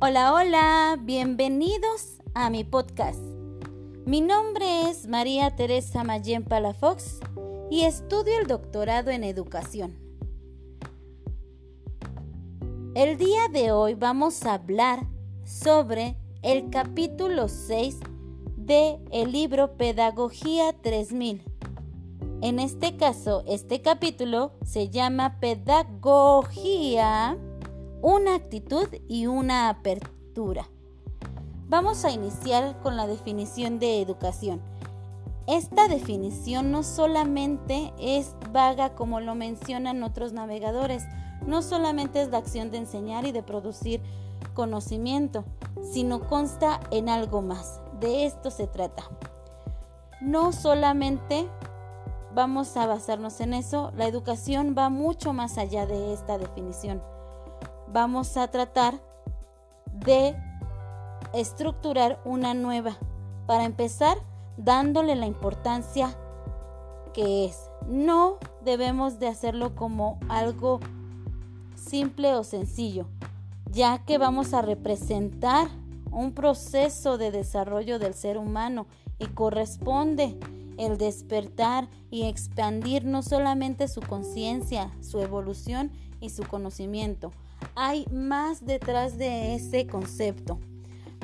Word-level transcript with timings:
Hola, 0.00 0.32
hola, 0.32 0.96
bienvenidos 1.00 2.20
a 2.32 2.50
mi 2.50 2.62
podcast. 2.62 3.18
Mi 4.06 4.20
nombre 4.20 4.88
es 4.88 5.08
María 5.08 5.56
Teresa 5.56 6.04
Mayen 6.04 6.44
Palafox 6.44 7.18
y 7.68 7.82
estudio 7.82 8.38
el 8.38 8.46
doctorado 8.46 9.10
en 9.10 9.24
educación. 9.24 9.98
El 12.94 13.18
día 13.18 13.48
de 13.52 13.72
hoy 13.72 13.94
vamos 13.94 14.44
a 14.44 14.54
hablar 14.54 15.04
sobre 15.44 16.16
el 16.42 16.70
capítulo 16.70 17.48
6 17.48 17.98
de 18.56 19.00
el 19.10 19.32
libro 19.32 19.76
Pedagogía 19.76 20.76
3000. 20.80 21.42
En 22.40 22.60
este 22.60 22.96
caso, 22.96 23.42
este 23.48 23.82
capítulo 23.82 24.52
se 24.64 24.90
llama 24.90 25.40
Pedagogía, 25.40 27.36
una 28.02 28.36
actitud 28.36 28.88
y 29.08 29.26
una 29.26 29.68
apertura. 29.68 30.68
Vamos 31.68 32.04
a 32.04 32.10
iniciar 32.10 32.80
con 32.80 32.96
la 32.96 33.06
definición 33.06 33.78
de 33.78 34.00
educación. 34.00 34.60
Esta 35.46 35.88
definición 35.88 36.70
no 36.70 36.82
solamente 36.82 37.92
es 37.98 38.34
vaga 38.52 38.94
como 38.94 39.20
lo 39.20 39.34
mencionan 39.34 40.02
otros 40.02 40.32
navegadores, 40.32 41.04
no 41.46 41.62
solamente 41.62 42.22
es 42.22 42.28
la 42.28 42.38
acción 42.38 42.70
de 42.70 42.78
enseñar 42.78 43.26
y 43.26 43.32
de 43.32 43.42
producir 43.42 44.00
conocimiento, 44.54 45.44
sino 45.82 46.20
consta 46.20 46.80
en 46.90 47.08
algo 47.08 47.42
más. 47.42 47.80
De 47.98 48.26
esto 48.26 48.50
se 48.50 48.66
trata. 48.66 49.04
No 50.20 50.52
solamente 50.52 51.48
vamos 52.32 52.76
a 52.76 52.86
basarnos 52.86 53.40
en 53.40 53.54
eso, 53.54 53.92
la 53.96 54.06
educación 54.06 54.74
va 54.76 54.88
mucho 54.88 55.32
más 55.32 55.58
allá 55.58 55.86
de 55.86 56.12
esta 56.12 56.38
definición. 56.38 57.02
Vamos 57.92 58.36
a 58.36 58.48
tratar 58.48 59.00
de 59.92 60.36
estructurar 61.32 62.20
una 62.24 62.54
nueva. 62.54 62.98
Para 63.46 63.64
empezar, 63.64 64.18
dándole 64.58 65.16
la 65.16 65.26
importancia 65.26 66.14
que 67.14 67.46
es. 67.46 67.70
No 67.86 68.36
debemos 68.62 69.18
de 69.18 69.28
hacerlo 69.28 69.74
como 69.74 70.18
algo 70.28 70.80
simple 71.74 72.34
o 72.34 72.44
sencillo, 72.44 73.06
ya 73.70 74.04
que 74.04 74.18
vamos 74.18 74.52
a 74.52 74.60
representar 74.60 75.68
un 76.10 76.32
proceso 76.32 77.16
de 77.16 77.30
desarrollo 77.30 77.98
del 77.98 78.14
ser 78.14 78.36
humano 78.36 78.86
y 79.18 79.26
corresponde 79.26 80.38
el 80.76 80.98
despertar 80.98 81.88
y 82.10 82.26
expandir 82.26 83.04
no 83.04 83.22
solamente 83.22 83.88
su 83.88 84.00
conciencia, 84.00 84.92
su 85.00 85.20
evolución 85.20 85.90
y 86.20 86.30
su 86.30 86.44
conocimiento. 86.44 87.32
Hay 87.74 88.06
más 88.12 88.64
detrás 88.64 89.18
de 89.18 89.54
ese 89.54 89.86
concepto. 89.86 90.58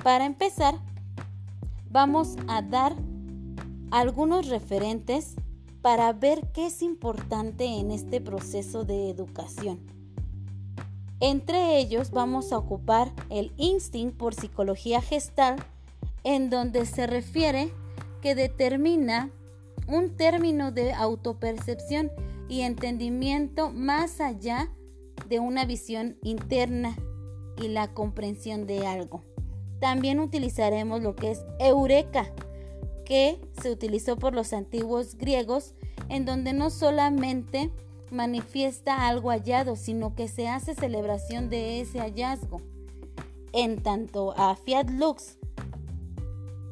Para 0.03 0.27
empezar, 0.27 0.75
vamos 1.91 2.37
a 2.49 2.63
dar 2.63 2.97
algunos 3.91 4.49
referentes 4.49 5.35
para 5.83 6.13
ver 6.13 6.49
qué 6.53 6.67
es 6.67 6.83
importante 6.83 7.67
en 7.67 7.91
este 7.91 8.21
proceso 8.21 8.85
de 8.85 9.11
educación. 9.11 9.81
Entre 11.21 11.79
ellos 11.79 12.11
vamos 12.11 12.53
a 12.53 12.59
ocupar 12.59 13.13
el 13.31 13.53
instinct 13.57 14.17
por 14.17 14.35
psicología 14.35 15.01
gestal, 15.01 15.57
en 16.23 16.51
donde 16.51 16.87
se 16.87 17.07
refiere 17.07 17.71
que 18.21 18.35
determina 18.35 19.31
un 19.87 20.17
término 20.17 20.73
de 20.73 20.93
autopercepción 20.93 22.11
y 22.49 22.63
entendimiento 22.63 23.71
más 23.71 24.21
allá 24.21 24.69
de 24.69 24.84
una 25.39 25.65
visión 25.65 26.17
interna 26.23 26.97
y 27.57 27.69
la 27.69 27.93
comprensión 27.93 28.67
de 28.67 28.87
algo. 28.87 29.23
También 29.81 30.21
utilizaremos 30.21 31.03
lo 31.03 31.15
que 31.15 31.33
es 31.33 31.45
eureka, 31.59 32.31
que 33.05 33.39
se 33.61 33.71
utilizó 33.71 34.17
por 34.17 34.35
los 34.35 34.53
antiguos 34.53 35.17
griegos, 35.17 35.75
en 36.09 36.25
donde 36.25 36.53
no 36.53 36.71
solamente 36.71 37.71
manifiesta 38.11 39.09
algo 39.09 39.31
hallado, 39.31 39.77
sino 39.77 40.15
que 40.15 40.29
se 40.29 40.49
hace 40.49 40.75
celebración 40.75 41.51
de 41.51 41.81
ese 41.81 42.01
hallazgo. 42.01 42.61
En 43.53 43.83
tanto 43.83 44.35
a 44.37 44.57
Fiat 44.57 44.89
Lux, 44.91 45.39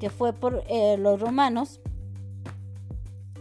que 0.00 0.10
fue 0.10 0.32
por 0.32 0.64
eh, 0.68 0.96
los 0.98 1.20
romanos, 1.20 1.80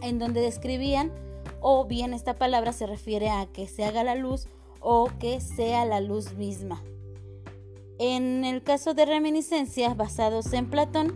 en 0.00 0.18
donde 0.18 0.40
describían, 0.40 1.12
o 1.60 1.86
bien 1.86 2.12
esta 2.12 2.34
palabra 2.34 2.72
se 2.72 2.86
refiere 2.86 3.30
a 3.30 3.46
que 3.46 3.66
se 3.66 3.84
haga 3.84 4.04
la 4.04 4.14
luz 4.14 4.48
o 4.82 5.08
que 5.18 5.40
sea 5.40 5.84
la 5.84 6.00
luz 6.00 6.34
misma. 6.34 6.82
En 7.98 8.44
el 8.44 8.62
caso 8.62 8.94
de 8.94 9.06
reminiscencias 9.06 9.96
basados 9.96 10.52
en 10.52 10.68
Platón, 10.68 11.14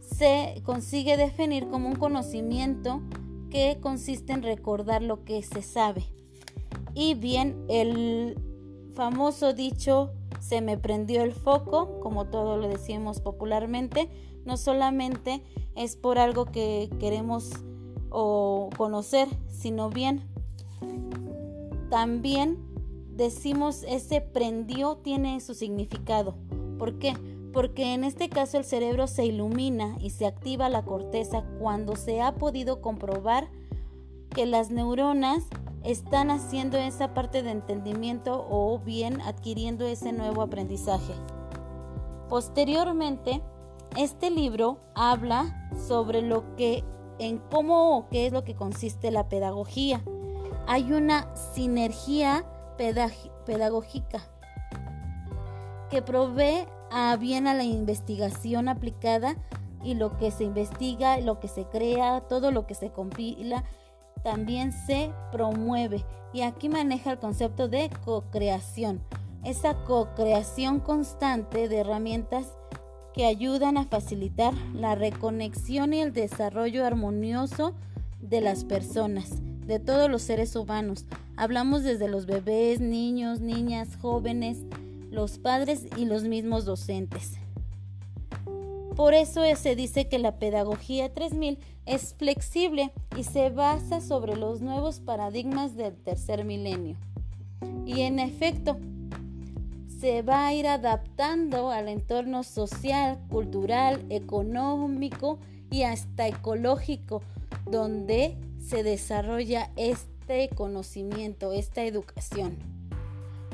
se 0.00 0.62
consigue 0.64 1.16
definir 1.16 1.68
como 1.68 1.88
un 1.88 1.96
conocimiento 1.96 3.02
que 3.50 3.78
consiste 3.80 4.32
en 4.32 4.42
recordar 4.42 5.02
lo 5.02 5.24
que 5.24 5.42
se 5.42 5.62
sabe. 5.62 6.04
Y 6.94 7.14
bien, 7.14 7.64
el 7.68 8.36
famoso 8.94 9.52
dicho 9.52 10.10
se 10.40 10.60
me 10.60 10.78
prendió 10.78 11.22
el 11.22 11.32
foco, 11.32 12.00
como 12.00 12.26
todo 12.26 12.56
lo 12.56 12.68
decimos 12.68 13.20
popularmente, 13.20 14.08
no 14.44 14.56
solamente 14.56 15.42
es 15.76 15.96
por 15.96 16.18
algo 16.18 16.46
que 16.46 16.88
queremos 16.98 17.50
o 18.10 18.70
conocer, 18.76 19.28
sino 19.48 19.90
bien 19.90 20.22
también 21.90 22.58
decimos 23.16 23.84
ese 23.88 24.20
prendió 24.20 24.96
tiene 24.96 25.40
su 25.40 25.54
significado. 25.54 26.36
¿Por 26.78 26.98
qué? 26.98 27.14
porque 27.52 27.94
en 27.94 28.04
este 28.04 28.28
caso 28.28 28.58
el 28.58 28.64
cerebro 28.64 29.06
se 29.06 29.24
ilumina 29.24 29.96
y 30.00 30.10
se 30.10 30.26
activa 30.26 30.68
la 30.68 30.84
corteza 30.84 31.44
cuando 31.58 31.96
se 31.96 32.20
ha 32.20 32.34
podido 32.36 32.80
comprobar 32.80 33.48
que 34.30 34.46
las 34.46 34.70
neuronas 34.70 35.44
están 35.82 36.30
haciendo 36.30 36.76
esa 36.76 37.14
parte 37.14 37.42
de 37.42 37.50
entendimiento 37.50 38.46
o 38.48 38.78
bien 38.78 39.20
adquiriendo 39.22 39.86
ese 39.86 40.12
nuevo 40.12 40.42
aprendizaje. 40.42 41.14
Posteriormente, 42.28 43.42
este 43.96 44.30
libro 44.30 44.78
habla 44.94 45.70
sobre 45.88 46.20
lo 46.20 46.54
que 46.56 46.84
en 47.18 47.38
cómo 47.38 47.96
o 47.96 48.08
qué 48.08 48.26
es 48.26 48.32
lo 48.32 48.44
que 48.44 48.54
consiste 48.54 49.10
la 49.10 49.28
pedagogía. 49.28 50.02
Hay 50.70 50.92
una 50.92 51.34
sinergia 51.34 52.44
pedagógica 52.76 54.20
que 55.90 56.02
provee 56.02 56.66
a 56.90 57.16
bien 57.16 57.46
a 57.46 57.54
la 57.54 57.64
investigación 57.64 58.68
aplicada 58.68 59.38
y 59.82 59.94
lo 59.94 60.18
que 60.18 60.30
se 60.30 60.44
investiga, 60.44 61.18
lo 61.20 61.40
que 61.40 61.48
se 61.48 61.64
crea, 61.64 62.20
todo 62.28 62.50
lo 62.50 62.66
que 62.66 62.74
se 62.74 62.90
compila, 62.90 63.64
también 64.22 64.72
se 64.72 65.10
promueve. 65.32 66.04
Y 66.34 66.42
aquí 66.42 66.68
maneja 66.68 67.12
el 67.12 67.18
concepto 67.18 67.68
de 67.68 67.88
co-creación, 68.04 69.00
esa 69.44 69.72
co-creación 69.86 70.80
constante 70.80 71.70
de 71.70 71.78
herramientas 71.78 72.46
que 73.14 73.24
ayudan 73.24 73.78
a 73.78 73.86
facilitar 73.86 74.52
la 74.74 74.96
reconexión 74.96 75.94
y 75.94 76.02
el 76.02 76.12
desarrollo 76.12 76.84
armonioso 76.84 77.72
de 78.20 78.42
las 78.42 78.64
personas, 78.64 79.40
de 79.68 79.78
todos 79.78 80.10
los 80.10 80.22
seres 80.22 80.56
humanos. 80.56 81.04
Hablamos 81.36 81.82
desde 81.82 82.08
los 82.08 82.24
bebés, 82.24 82.80
niños, 82.80 83.40
niñas, 83.40 83.96
jóvenes, 84.00 84.58
los 85.10 85.38
padres 85.38 85.86
y 85.96 86.06
los 86.06 86.24
mismos 86.24 86.64
docentes. 86.64 87.34
Por 88.96 89.12
eso 89.12 89.42
se 89.54 89.76
dice 89.76 90.08
que 90.08 90.18
la 90.18 90.38
pedagogía 90.38 91.12
3000 91.12 91.58
es 91.84 92.14
flexible 92.14 92.92
y 93.16 93.24
se 93.24 93.50
basa 93.50 94.00
sobre 94.00 94.36
los 94.36 94.62
nuevos 94.62 95.00
paradigmas 95.00 95.76
del 95.76 95.94
tercer 95.94 96.44
milenio. 96.44 96.96
Y 97.84 98.00
en 98.00 98.18
efecto, 98.18 98.78
se 100.00 100.22
va 100.22 100.46
a 100.46 100.54
ir 100.54 100.66
adaptando 100.66 101.70
al 101.70 101.88
entorno 101.88 102.42
social, 102.42 103.18
cultural, 103.28 104.04
económico 104.08 105.38
y 105.70 105.82
hasta 105.82 106.26
ecológico, 106.26 107.22
donde 107.70 108.36
se 108.58 108.82
desarrolla 108.82 109.70
este 109.76 110.48
conocimiento, 110.50 111.52
esta 111.52 111.84
educación. 111.84 112.56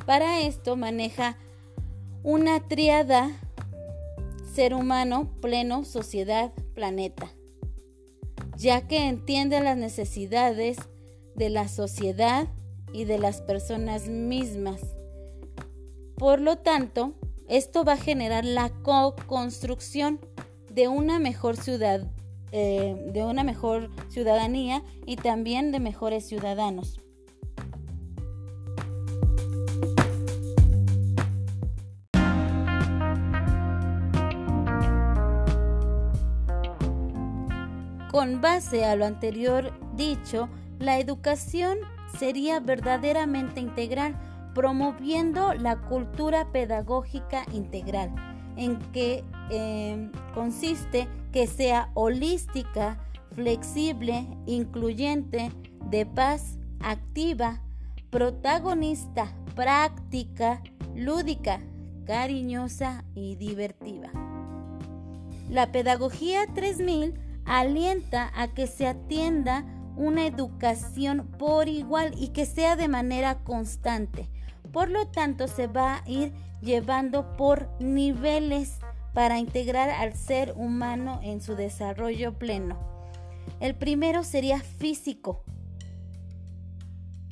Para 0.07 0.41
esto 0.41 0.77
maneja 0.77 1.37
una 2.23 2.67
triada 2.69 3.31
ser 4.55 4.75
humano, 4.75 5.29
pleno, 5.41 5.85
sociedad, 5.85 6.53
planeta, 6.75 7.29
ya 8.57 8.87
que 8.87 9.09
entiende 9.09 9.61
las 9.61 9.77
necesidades 9.77 10.79
de 11.35 11.51
la 11.51 11.69
sociedad 11.69 12.47
y 12.93 13.05
de 13.05 13.19
las 13.19 13.41
personas 13.41 14.09
mismas. 14.09 14.81
Por 16.17 16.41
lo 16.41 16.59
tanto, 16.59 17.15
esto 17.49 17.85
va 17.85 17.95
a 17.95 17.99
generar 17.99 18.45
la 18.45 18.71
co-construcción 18.71 20.21
de 20.71 20.89
una 20.89 21.19
mejor 21.19 21.57
ciudad, 21.57 22.07
eh, 22.57 22.95
de 23.13 23.25
una 23.25 23.43
mejor 23.43 23.91
ciudadanía 24.07 24.85
y 25.07 25.17
también 25.17 25.73
de 25.73 25.81
mejores 25.81 26.25
ciudadanos. 26.29 27.01
Con 38.13 38.41
base 38.41 38.85
a 38.85 38.95
lo 38.95 39.05
anterior 39.05 39.73
dicho, 39.97 40.49
la 40.79 41.01
educación 41.01 41.79
sería 42.21 42.61
verdaderamente 42.61 43.59
integral, 43.59 44.15
promoviendo 44.55 45.55
la 45.55 45.81
cultura 45.81 46.53
pedagógica 46.53 47.47
integral 47.53 48.34
en 48.57 48.79
que 48.93 49.25
em, 49.51 50.11
consiste 50.35 51.09
que 51.33 51.47
sea 51.47 51.91
holística, 51.95 52.99
flexible, 53.35 54.27
incluyente, 54.47 55.51
de 55.91 56.07
paz, 56.07 56.59
activa, 56.81 57.61
protagonista, 58.11 59.35
práctica, 59.55 60.63
lúdica, 60.95 61.61
cariñosa 62.07 63.05
y 63.15 63.37
divertida. 63.37 64.13
La 65.51 65.73
pedagogía 65.73 66.47
3000 66.55 67.15
alienta 67.45 68.31
a 68.35 68.49
que 68.55 68.67
se 68.67 68.87
atienda 68.87 69.65
una 69.97 70.27
educación 70.27 71.29
por 71.39 71.69
igual 71.69 72.15
y 72.19 72.29
que 72.29 72.47
sea 72.47 72.77
de 72.77 72.89
manera 72.89 73.45
constante. 73.45 74.29
Por 74.75 74.91
lo 74.91 75.07
tanto, 75.07 75.47
se 75.47 75.69
va 75.69 75.99
a 75.99 76.11
ir 76.11 76.33
llevando 76.61 77.37
por 77.37 77.71
niveles 77.81 78.81
para 79.13 79.39
integrar 79.39 79.89
al 79.89 80.15
ser 80.15 80.53
humano 80.57 81.21
en 81.23 81.41
su 81.41 81.55
desarrollo 81.55 82.37
pleno. 82.37 82.77
El 83.61 83.77
primero 83.77 84.25
sería 84.25 84.59
físico, 84.59 85.45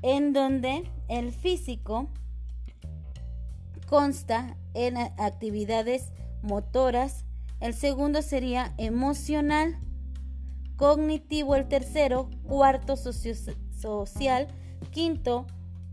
en 0.03 0.33
donde 0.33 0.89
el 1.09 1.33
físico 1.33 2.09
consta 3.89 4.57
en 4.73 4.97
actividades 4.97 6.13
motoras, 6.43 7.25
el 7.59 7.75
segundo 7.75 8.23
sería 8.23 8.73
emocional, 8.79 9.81
cognitivo 10.77 11.57
el 11.57 11.67
tercero, 11.67 12.31
cuarto 12.45 12.95
social, 12.97 14.47
quinto 14.93 15.47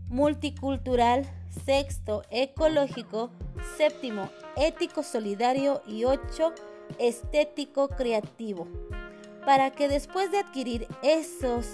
multicultural, 0.06 1.26
sexto 1.64 2.22
ecológico, 2.30 3.30
séptimo 3.76 4.30
ético 4.56 5.02
solidario 5.02 5.82
y 5.86 6.04
ocho 6.04 6.52
estético 6.98 7.88
creativo. 7.88 8.68
Para 9.44 9.70
que 9.70 9.88
después 9.88 10.30
de 10.30 10.38
adquirir 10.38 10.86
esos 11.02 11.66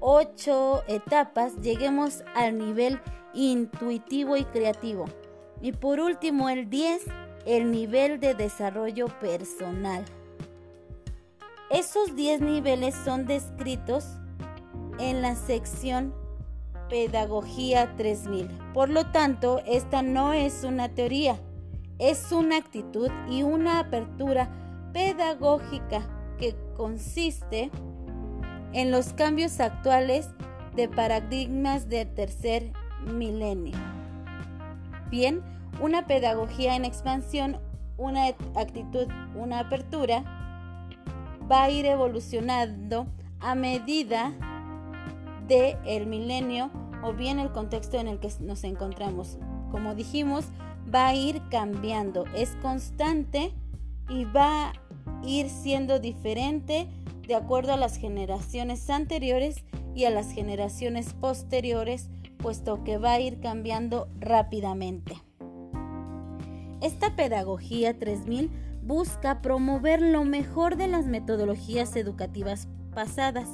ocho 0.00 0.82
etapas 0.88 1.60
lleguemos 1.60 2.24
al 2.34 2.58
nivel 2.58 3.00
intuitivo 3.34 4.36
y 4.36 4.44
creativo. 4.44 5.04
Y 5.60 5.72
por 5.72 6.00
último 6.00 6.48
el 6.48 6.68
10, 6.68 7.04
el 7.46 7.70
nivel 7.70 8.18
de 8.18 8.34
desarrollo 8.34 9.06
personal. 9.20 10.04
Esos 11.70 12.16
10 12.16 12.40
niveles 12.40 12.94
son 13.04 13.26
descritos 13.26 14.04
en 14.98 15.22
la 15.22 15.36
sección 15.36 16.12
Pedagogía 16.90 17.94
3000. 17.96 18.48
Por 18.74 18.90
lo 18.90 19.06
tanto, 19.06 19.62
esta 19.64 20.02
no 20.02 20.32
es 20.32 20.64
una 20.64 20.88
teoría, 20.88 21.36
es 21.98 22.32
una 22.32 22.56
actitud 22.56 23.10
y 23.30 23.44
una 23.44 23.78
apertura 23.78 24.50
pedagógica 24.92 26.02
que 26.38 26.56
consiste 26.76 27.70
en 28.72 28.90
los 28.90 29.12
cambios 29.12 29.60
actuales 29.60 30.28
de 30.74 30.88
paradigmas 30.88 31.88
del 31.88 32.12
tercer 32.12 32.72
milenio. 33.06 33.76
Bien, 35.10 35.42
una 35.80 36.06
pedagogía 36.06 36.74
en 36.74 36.84
expansión, 36.84 37.58
una 37.96 38.26
actitud, 38.56 39.06
una 39.36 39.60
apertura, 39.60 40.24
va 41.50 41.64
a 41.64 41.70
ir 41.70 41.86
evolucionando 41.86 43.06
a 43.40 43.54
medida 43.54 44.32
de 45.50 45.76
el 45.84 46.06
milenio 46.06 46.70
o 47.02 47.12
bien 47.12 47.40
el 47.40 47.50
contexto 47.50 47.98
en 47.98 48.06
el 48.06 48.20
que 48.20 48.30
nos 48.40 48.62
encontramos. 48.62 49.36
Como 49.72 49.96
dijimos, 49.96 50.46
va 50.92 51.08
a 51.08 51.14
ir 51.14 51.42
cambiando, 51.50 52.24
es 52.36 52.50
constante 52.62 53.52
y 54.08 54.24
va 54.24 54.68
a 54.68 54.72
ir 55.24 55.50
siendo 55.50 55.98
diferente 55.98 56.88
de 57.26 57.34
acuerdo 57.34 57.72
a 57.72 57.76
las 57.76 57.96
generaciones 57.96 58.88
anteriores 58.90 59.64
y 59.94 60.04
a 60.04 60.10
las 60.10 60.30
generaciones 60.32 61.14
posteriores, 61.14 62.08
puesto 62.38 62.84
que 62.84 62.98
va 62.98 63.14
a 63.14 63.20
ir 63.20 63.40
cambiando 63.40 64.08
rápidamente. 64.18 65.16
Esta 66.80 67.16
pedagogía 67.16 67.98
3000 67.98 68.50
busca 68.82 69.42
promover 69.42 70.00
lo 70.00 70.24
mejor 70.24 70.76
de 70.76 70.86
las 70.86 71.06
metodologías 71.06 71.96
educativas 71.96 72.68
pasadas, 72.94 73.48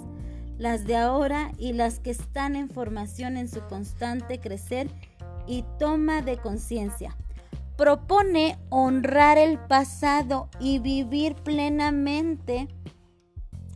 las 0.59 0.87
de 0.87 0.97
ahora 0.97 1.53
y 1.59 1.73
las 1.73 1.99
que 1.99 2.11
están 2.11 2.57
en 2.57 2.69
formación 2.69 3.37
en 3.37 3.49
su 3.49 3.61
constante 3.67 4.41
crecer 4.41 4.89
y 5.47 5.65
toma 5.79 6.23
de 6.23 6.39
conciencia. 6.39 7.17
Propone 7.77 8.59
honrar 8.71 9.37
el 9.39 9.59
pasado 9.59 10.49
y 10.59 10.79
vivir 10.79 11.35
plenamente 11.35 12.69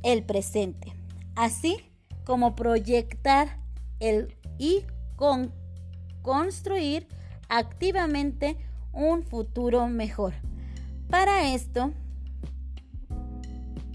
el 0.03 0.23
presente, 0.25 0.95
así 1.37 1.77
como 2.25 2.55
proyectar 2.57 3.61
el 3.99 4.35
y 4.59 4.85
con 5.17 5.53
construir 6.23 7.07
activamente 7.49 8.57
un 8.93 9.23
futuro 9.23 9.87
mejor. 9.89 10.33
Para 11.11 11.53
esto, 11.53 11.93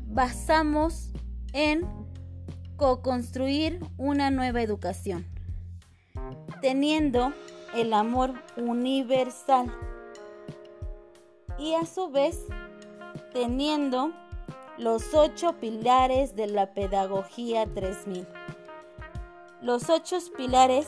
basamos 0.07 1.11
en 1.53 2.04
co-construir 2.77 3.79
una 3.97 4.31
nueva 4.31 4.61
educación, 4.61 5.25
teniendo 6.61 7.33
el 7.73 7.93
amor 7.93 8.33
universal 8.57 9.71
y 11.57 11.73
a 11.73 11.85
su 11.85 12.09
vez 12.09 12.39
teniendo 13.33 14.11
los 14.77 15.13
ocho 15.13 15.53
pilares 15.59 16.35
de 16.35 16.47
la 16.47 16.73
pedagogía 16.73 17.65
3000. 17.65 18.27
Los 19.61 19.89
ocho 19.89 20.17
pilares 20.37 20.87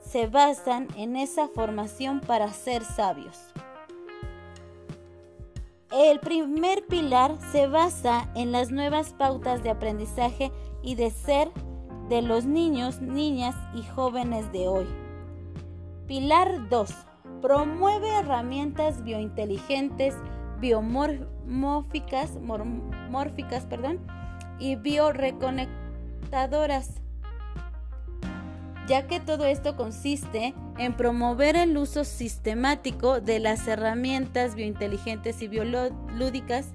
se 0.00 0.26
basan 0.26 0.88
en 0.96 1.16
esa 1.16 1.48
formación 1.48 2.20
para 2.20 2.52
ser 2.52 2.84
sabios. 2.84 3.38
El 5.98 6.20
primer 6.20 6.86
pilar 6.86 7.38
se 7.52 7.68
basa 7.68 8.28
en 8.34 8.52
las 8.52 8.70
nuevas 8.70 9.14
pautas 9.14 9.62
de 9.62 9.70
aprendizaje 9.70 10.52
y 10.82 10.94
de 10.94 11.10
ser 11.10 11.48
de 12.10 12.20
los 12.20 12.44
niños, 12.44 13.00
niñas 13.00 13.54
y 13.74 13.82
jóvenes 13.82 14.52
de 14.52 14.68
hoy. 14.68 14.86
Pilar 16.06 16.68
2. 16.68 16.94
Promueve 17.40 18.10
herramientas 18.10 19.02
biointeligentes, 19.04 20.14
biomórficas 20.60 22.36
perdón, 23.66 24.00
y 24.58 24.76
bioreconectadoras 24.76 27.00
ya 28.86 29.06
que 29.06 29.20
todo 29.20 29.44
esto 29.44 29.76
consiste 29.76 30.54
en 30.78 30.96
promover 30.96 31.56
el 31.56 31.76
uso 31.76 32.04
sistemático 32.04 33.20
de 33.20 33.40
las 33.40 33.66
herramientas 33.66 34.54
biointeligentes 34.54 35.42
y 35.42 35.48
biolúdicas 35.48 36.68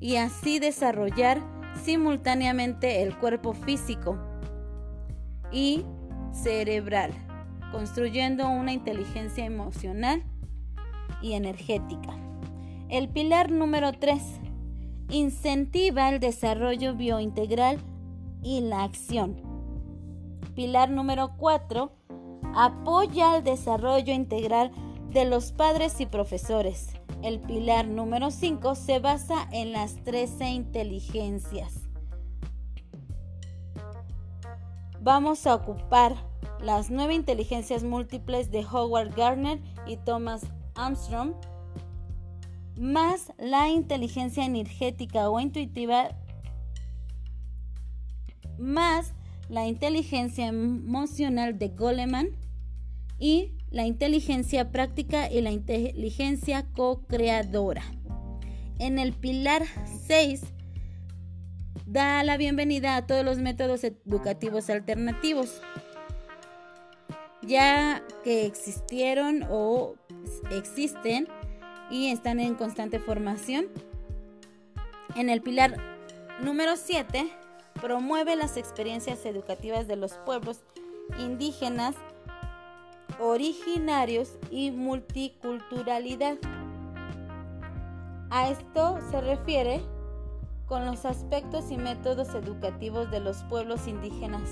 y 0.00 0.16
así 0.16 0.58
desarrollar 0.58 1.40
simultáneamente 1.84 3.02
el 3.02 3.16
cuerpo 3.16 3.52
físico 3.52 4.18
y 5.52 5.84
cerebral, 6.32 7.12
construyendo 7.70 8.48
una 8.48 8.72
inteligencia 8.72 9.44
emocional 9.44 10.24
y 11.22 11.34
energética. 11.34 12.14
El 12.88 13.08
pilar 13.08 13.50
número 13.50 13.92
3 13.92 14.22
incentiva 15.10 16.08
el 16.08 16.18
desarrollo 16.18 16.94
biointegral 16.94 17.78
y 18.42 18.60
la 18.60 18.82
acción 18.82 19.45
Pilar 20.56 20.88
número 20.88 21.36
4. 21.36 21.92
Apoya 22.54 23.36
el 23.36 23.44
desarrollo 23.44 24.14
integral 24.14 24.72
de 25.10 25.26
los 25.26 25.52
padres 25.52 26.00
y 26.00 26.06
profesores. 26.06 26.94
El 27.22 27.40
pilar 27.40 27.86
número 27.86 28.30
5 28.30 28.74
se 28.74 28.98
basa 28.98 29.46
en 29.52 29.72
las 29.72 30.02
13 30.04 30.48
inteligencias. 30.48 31.74
Vamos 35.02 35.46
a 35.46 35.54
ocupar 35.54 36.16
las 36.62 36.90
nueve 36.90 37.14
inteligencias 37.14 37.84
múltiples 37.84 38.50
de 38.50 38.64
Howard 38.64 39.14
Gardner 39.14 39.60
y 39.86 39.98
Thomas 39.98 40.46
Armstrong, 40.74 41.34
más 42.80 43.30
la 43.36 43.68
inteligencia 43.68 44.46
energética 44.46 45.28
o 45.28 45.38
intuitiva, 45.38 46.08
más 48.58 49.15
la 49.48 49.66
inteligencia 49.66 50.48
emocional 50.48 51.58
de 51.58 51.68
Goleman 51.68 52.28
y 53.18 53.52
la 53.70 53.86
inteligencia 53.86 54.70
práctica 54.70 55.30
y 55.30 55.40
la 55.40 55.50
inteligencia 55.50 56.66
co-creadora. 56.74 57.82
En 58.78 58.98
el 58.98 59.12
pilar 59.12 59.64
6 60.06 60.42
da 61.86 62.22
la 62.24 62.36
bienvenida 62.36 62.96
a 62.96 63.06
todos 63.06 63.24
los 63.24 63.38
métodos 63.38 63.84
educativos 63.84 64.68
alternativos, 64.70 65.62
ya 67.42 68.02
que 68.24 68.44
existieron 68.44 69.44
o 69.48 69.94
existen 70.50 71.28
y 71.90 72.08
están 72.08 72.40
en 72.40 72.54
constante 72.54 72.98
formación. 72.98 73.66
En 75.14 75.30
el 75.30 75.40
pilar 75.40 75.76
número 76.42 76.76
7, 76.76 77.30
promueve 77.80 78.36
las 78.36 78.56
experiencias 78.56 79.24
educativas 79.26 79.86
de 79.86 79.96
los 79.96 80.12
pueblos 80.24 80.60
indígenas, 81.18 81.94
originarios 83.20 84.36
y 84.50 84.70
multiculturalidad. 84.70 86.36
A 88.30 88.50
esto 88.50 88.98
se 89.10 89.20
refiere 89.20 89.80
con 90.66 90.84
los 90.84 91.04
aspectos 91.04 91.70
y 91.70 91.76
métodos 91.76 92.34
educativos 92.34 93.10
de 93.10 93.20
los 93.20 93.42
pueblos 93.44 93.86
indígenas, 93.86 94.50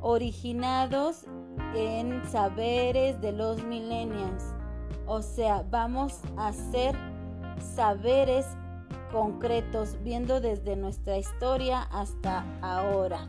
originados 0.00 1.24
en 1.74 2.22
saberes 2.30 3.20
de 3.20 3.32
los 3.32 3.62
millennials. 3.62 4.42
O 5.06 5.22
sea, 5.22 5.64
vamos 5.70 6.20
a 6.36 6.48
hacer 6.48 6.96
saberes 7.76 8.46
concretos, 9.14 9.96
viendo 10.02 10.40
desde 10.40 10.74
nuestra 10.74 11.16
historia 11.16 11.82
hasta 11.82 12.44
ahora. 12.60 13.28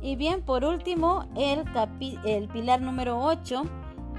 Y 0.00 0.16
bien, 0.16 0.40
por 0.40 0.64
último, 0.64 1.26
el, 1.36 1.64
el 2.24 2.48
pilar 2.48 2.80
número 2.80 3.22
8, 3.22 3.62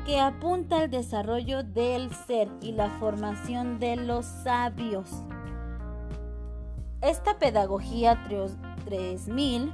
que 0.05 0.19
apunta 0.19 0.81
al 0.81 0.91
desarrollo 0.91 1.63
del 1.63 2.13
ser 2.13 2.47
y 2.61 2.73
la 2.73 2.91
formación 2.99 3.79
de 3.79 3.95
los 3.95 4.23
sabios. 4.27 5.09
Esta 7.01 7.39
pedagogía 7.39 8.23
3000 8.85 9.73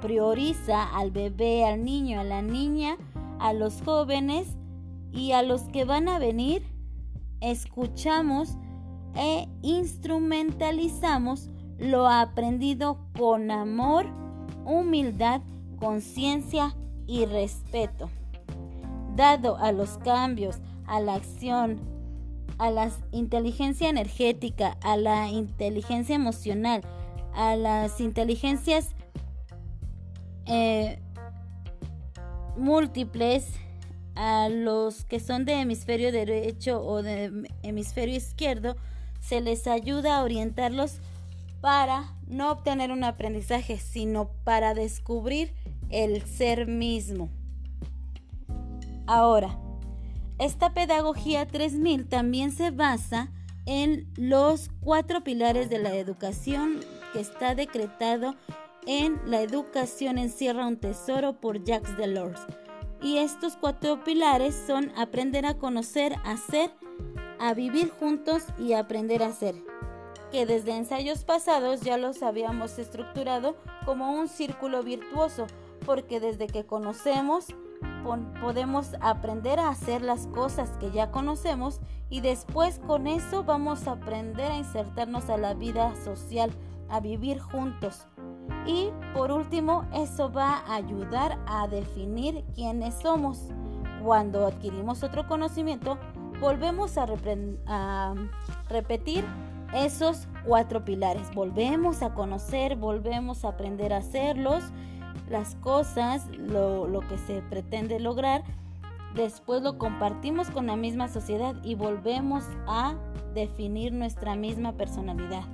prioriza 0.00 0.82
al 0.96 1.10
bebé, 1.10 1.66
al 1.66 1.84
niño, 1.84 2.20
a 2.20 2.24
la 2.24 2.40
niña, 2.40 2.96
a 3.38 3.52
los 3.52 3.82
jóvenes 3.82 4.48
y 5.12 5.32
a 5.32 5.42
los 5.42 5.64
que 5.64 5.84
van 5.84 6.08
a 6.08 6.18
venir. 6.18 6.64
Escuchamos 7.42 8.56
e 9.14 9.48
instrumentalizamos 9.62 11.50
lo 11.78 12.08
aprendido 12.08 12.98
con 13.18 13.50
amor, 13.50 14.06
humildad, 14.64 15.40
conciencia 15.78 16.76
y 17.06 17.26
respeto. 17.26 18.10
Dado 19.16 19.56
a 19.56 19.72
los 19.72 19.98
cambios, 19.98 20.58
a 20.86 21.00
la 21.00 21.14
acción, 21.14 21.80
a 22.58 22.70
la 22.70 22.90
inteligencia 23.10 23.88
energética, 23.88 24.78
a 24.82 24.96
la 24.96 25.28
inteligencia 25.28 26.14
emocional, 26.14 26.82
a 27.34 27.56
las 27.56 28.00
inteligencias 28.00 28.94
eh, 30.46 30.98
múltiples, 32.56 33.48
a 34.14 34.48
los 34.48 35.04
que 35.04 35.20
son 35.20 35.44
de 35.44 35.54
hemisferio 35.54 36.12
derecho 36.12 36.84
o 36.84 37.02
de 37.02 37.48
hemisferio 37.62 38.16
izquierdo, 38.16 38.76
se 39.22 39.40
les 39.40 39.66
ayuda 39.66 40.18
a 40.18 40.22
orientarlos 40.22 40.98
para 41.62 42.14
no 42.26 42.50
obtener 42.50 42.90
un 42.90 43.04
aprendizaje, 43.04 43.78
sino 43.78 44.30
para 44.44 44.74
descubrir 44.74 45.54
el 45.90 46.22
ser 46.22 46.66
mismo. 46.66 47.30
Ahora, 49.06 49.58
esta 50.38 50.74
pedagogía 50.74 51.46
3000 51.46 52.08
también 52.08 52.50
se 52.50 52.70
basa 52.70 53.30
en 53.64 54.12
los 54.16 54.70
cuatro 54.80 55.22
pilares 55.22 55.70
de 55.70 55.78
la 55.78 55.94
educación 55.94 56.80
que 57.12 57.20
está 57.20 57.54
decretado 57.54 58.34
en 58.86 59.20
La 59.26 59.40
educación 59.40 60.18
encierra 60.18 60.66
un 60.66 60.76
tesoro 60.76 61.40
por 61.40 61.62
Jacques 61.62 61.96
Delors. 61.96 62.40
Y 63.00 63.18
estos 63.18 63.56
cuatro 63.56 64.02
pilares 64.02 64.60
son 64.66 64.92
aprender 64.96 65.46
a 65.46 65.54
conocer, 65.54 66.16
a 66.24 66.36
ser, 66.36 66.72
a 67.42 67.54
vivir 67.54 67.90
juntos 67.90 68.44
y 68.56 68.72
aprender 68.72 69.20
a 69.24 69.32
ser, 69.32 69.56
que 70.30 70.46
desde 70.46 70.76
ensayos 70.76 71.24
pasados 71.24 71.80
ya 71.80 71.96
los 71.96 72.22
habíamos 72.22 72.78
estructurado 72.78 73.56
como 73.84 74.12
un 74.12 74.28
círculo 74.28 74.84
virtuoso, 74.84 75.48
porque 75.84 76.20
desde 76.20 76.46
que 76.46 76.64
conocemos 76.64 77.46
podemos 78.40 78.90
aprender 79.00 79.58
a 79.58 79.70
hacer 79.70 80.02
las 80.02 80.28
cosas 80.28 80.70
que 80.78 80.92
ya 80.92 81.10
conocemos 81.10 81.80
y 82.10 82.20
después 82.20 82.78
con 82.86 83.08
eso 83.08 83.42
vamos 83.42 83.88
a 83.88 83.92
aprender 83.92 84.52
a 84.52 84.58
insertarnos 84.58 85.28
a 85.28 85.36
la 85.36 85.54
vida 85.54 85.96
social, 86.04 86.52
a 86.88 87.00
vivir 87.00 87.40
juntos. 87.40 88.06
Y 88.66 88.90
por 89.14 89.32
último, 89.32 89.84
eso 89.92 90.30
va 90.32 90.58
a 90.58 90.76
ayudar 90.76 91.40
a 91.46 91.66
definir 91.66 92.44
quiénes 92.54 92.94
somos. 93.00 93.48
Cuando 94.04 94.46
adquirimos 94.46 95.02
otro 95.02 95.26
conocimiento, 95.26 95.98
volvemos 96.42 96.98
a, 96.98 97.06
repetir 98.68 99.24
esos 99.72 100.26
cuatro 100.44 100.84
pilares. 100.84 101.32
Volvemos 101.34 102.02
a 102.02 102.12
conocer, 102.14 102.76
volvemos 102.76 103.44
a 103.44 103.50
aprender 103.50 103.92
a 103.92 103.98
hacerlos, 103.98 104.64
las 105.30 105.54
cosas, 105.56 106.26
lo, 106.36 106.88
lo 106.88 107.00
que 107.00 107.16
se 107.16 107.42
pretende 107.42 108.00
lograr. 108.00 108.42
Después 109.14 109.62
lo 109.62 109.78
compartimos 109.78 110.50
con 110.50 110.66
la 110.66 110.74
misma 110.74 111.06
sociedad 111.06 111.54
y 111.62 111.76
volvemos 111.76 112.42
a 112.66 112.96
definir 113.34 113.92
nuestra 113.92 114.34
misma 114.34 114.72
personalidad. 114.72 115.44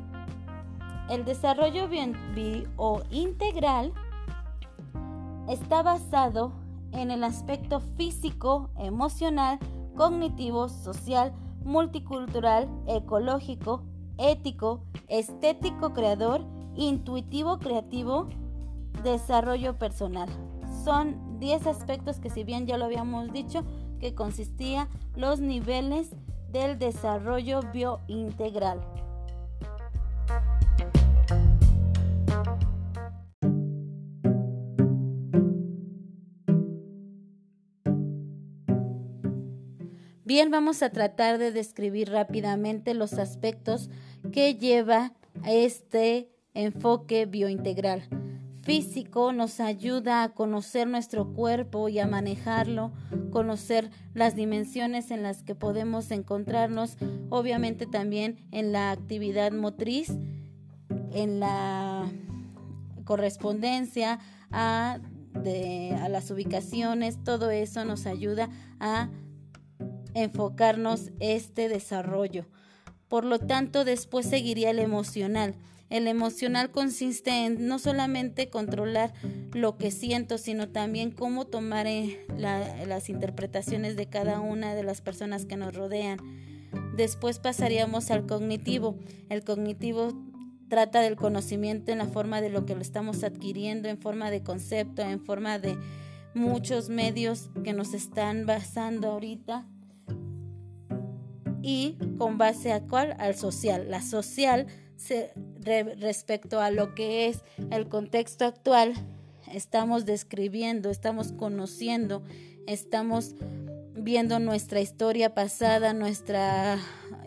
El 1.10 1.26
desarrollo 1.26 1.86
biointegral 1.88 3.92
está 5.48 5.82
basado 5.82 6.52
en 6.92 7.10
el 7.10 7.24
aspecto 7.24 7.80
físico, 7.80 8.70
emocional, 8.78 9.58
cognitivo, 9.98 10.68
social, 10.68 11.32
multicultural, 11.64 12.68
ecológico, 12.86 13.82
ético, 14.16 14.84
estético, 15.08 15.92
creador, 15.92 16.46
intuitivo, 16.76 17.58
creativo, 17.58 18.28
desarrollo 19.02 19.76
personal. 19.76 20.28
Son 20.84 21.40
10 21.40 21.66
aspectos 21.66 22.20
que 22.20 22.30
si 22.30 22.44
bien 22.44 22.64
ya 22.64 22.78
lo 22.78 22.84
habíamos 22.84 23.32
dicho, 23.32 23.64
que 23.98 24.14
consistía 24.14 24.88
los 25.16 25.40
niveles 25.40 26.10
del 26.52 26.78
desarrollo 26.78 27.60
biointegral. 27.72 28.80
Bien, 40.28 40.50
vamos 40.50 40.82
a 40.82 40.90
tratar 40.90 41.38
de 41.38 41.52
describir 41.52 42.10
rápidamente 42.10 42.92
los 42.92 43.14
aspectos 43.14 43.88
que 44.30 44.56
lleva 44.56 45.14
este 45.46 46.28
enfoque 46.52 47.24
biointegral. 47.24 48.02
Físico 48.60 49.32
nos 49.32 49.58
ayuda 49.58 50.22
a 50.22 50.34
conocer 50.34 50.86
nuestro 50.86 51.32
cuerpo 51.32 51.88
y 51.88 51.98
a 51.98 52.06
manejarlo, 52.06 52.92
conocer 53.30 53.88
las 54.12 54.36
dimensiones 54.36 55.10
en 55.12 55.22
las 55.22 55.42
que 55.42 55.54
podemos 55.54 56.10
encontrarnos, 56.10 56.98
obviamente 57.30 57.86
también 57.86 58.36
en 58.52 58.70
la 58.70 58.90
actividad 58.90 59.52
motriz, 59.52 60.10
en 61.10 61.40
la 61.40 62.04
correspondencia 63.04 64.18
a, 64.50 64.98
a 65.32 66.08
las 66.10 66.30
ubicaciones, 66.30 67.16
todo 67.24 67.50
eso 67.50 67.86
nos 67.86 68.04
ayuda 68.04 68.50
a 68.78 69.08
enfocarnos 70.14 71.10
este 71.20 71.68
desarrollo. 71.68 72.46
Por 73.08 73.24
lo 73.24 73.38
tanto, 73.38 73.84
después 73.84 74.26
seguiría 74.26 74.70
el 74.70 74.78
emocional. 74.78 75.54
El 75.90 76.06
emocional 76.06 76.70
consiste 76.70 77.46
en 77.46 77.66
no 77.66 77.78
solamente 77.78 78.50
controlar 78.50 79.14
lo 79.54 79.78
que 79.78 79.90
siento, 79.90 80.36
sino 80.36 80.68
también 80.68 81.10
cómo 81.10 81.46
tomar 81.46 81.86
eh, 81.86 82.26
las 82.36 83.08
interpretaciones 83.08 83.96
de 83.96 84.06
cada 84.06 84.40
una 84.40 84.74
de 84.74 84.82
las 84.82 85.00
personas 85.00 85.46
que 85.46 85.56
nos 85.56 85.74
rodean. 85.74 86.18
Después 86.94 87.38
pasaríamos 87.38 88.10
al 88.10 88.26
cognitivo. 88.26 88.98
El 89.30 89.42
cognitivo 89.44 90.12
trata 90.68 91.00
del 91.00 91.16
conocimiento 91.16 91.90
en 91.90 91.98
la 91.98 92.06
forma 92.06 92.42
de 92.42 92.50
lo 92.50 92.66
que 92.66 92.74
lo 92.74 92.82
estamos 92.82 93.24
adquiriendo, 93.24 93.88
en 93.88 93.96
forma 93.96 94.30
de 94.30 94.42
concepto, 94.42 95.00
en 95.00 95.24
forma 95.24 95.58
de 95.58 95.78
muchos 96.34 96.90
medios 96.90 97.48
que 97.64 97.72
nos 97.72 97.94
están 97.94 98.44
basando 98.44 99.08
ahorita 99.08 99.66
y 101.68 101.98
con 102.16 102.38
base 102.38 102.72
a 102.72 102.80
cuál? 102.80 103.14
Al 103.18 103.34
social. 103.34 103.90
La 103.90 104.00
social 104.00 104.68
respecto 106.00 106.62
a 106.62 106.70
lo 106.70 106.94
que 106.94 107.28
es 107.28 107.44
el 107.70 107.90
contexto 107.90 108.46
actual, 108.46 108.94
estamos 109.52 110.06
describiendo, 110.06 110.88
estamos 110.88 111.32
conociendo, 111.32 112.22
estamos 112.66 113.34
viendo 113.94 114.38
nuestra 114.38 114.80
historia 114.80 115.34
pasada, 115.34 115.92
nuestra 115.92 116.78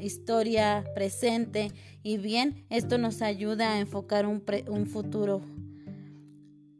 historia 0.01 0.85
presente 0.95 1.71
y 2.01 2.17
bien, 2.17 2.65
esto 2.71 2.97
nos 2.97 3.21
ayuda 3.21 3.73
a 3.73 3.79
enfocar 3.79 4.25
un, 4.25 4.43
un 4.67 4.87
futuro. 4.87 5.41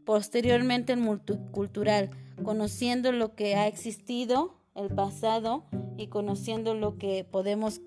Posteriormente 0.03 0.93
el 0.93 0.99
multicultural, 0.99 2.09
conociendo 2.43 3.11
lo 3.11 3.35
que 3.35 3.53
ha 3.53 3.67
existido, 3.67 4.60
el 4.75 4.89
pasado 4.93 5.65
y 5.97 6.07
conociendo 6.07 6.73
lo 6.73 6.97
que 6.97 7.25
podemos 7.29 7.81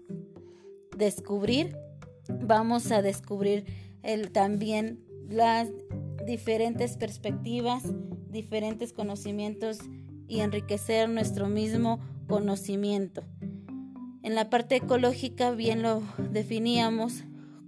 descubrir, 0.96 1.76
vamos 2.28 2.90
a 2.92 3.02
descubrir 3.02 3.64
también 4.32 5.00
las 5.28 5.68
diferentes 6.26 6.96
perspectivas, 6.96 7.84
diferentes 8.28 8.92
conocimientos 8.92 9.78
y 10.28 10.40
enriquecer 10.40 11.08
nuestro 11.08 11.48
mismo 11.48 12.00
conocimiento. 12.28 13.22
En 14.22 14.34
la 14.34 14.48
parte 14.48 14.76
ecológica 14.76 15.50
bien 15.50 15.82
lo 15.82 16.02
definíamos 16.30 17.24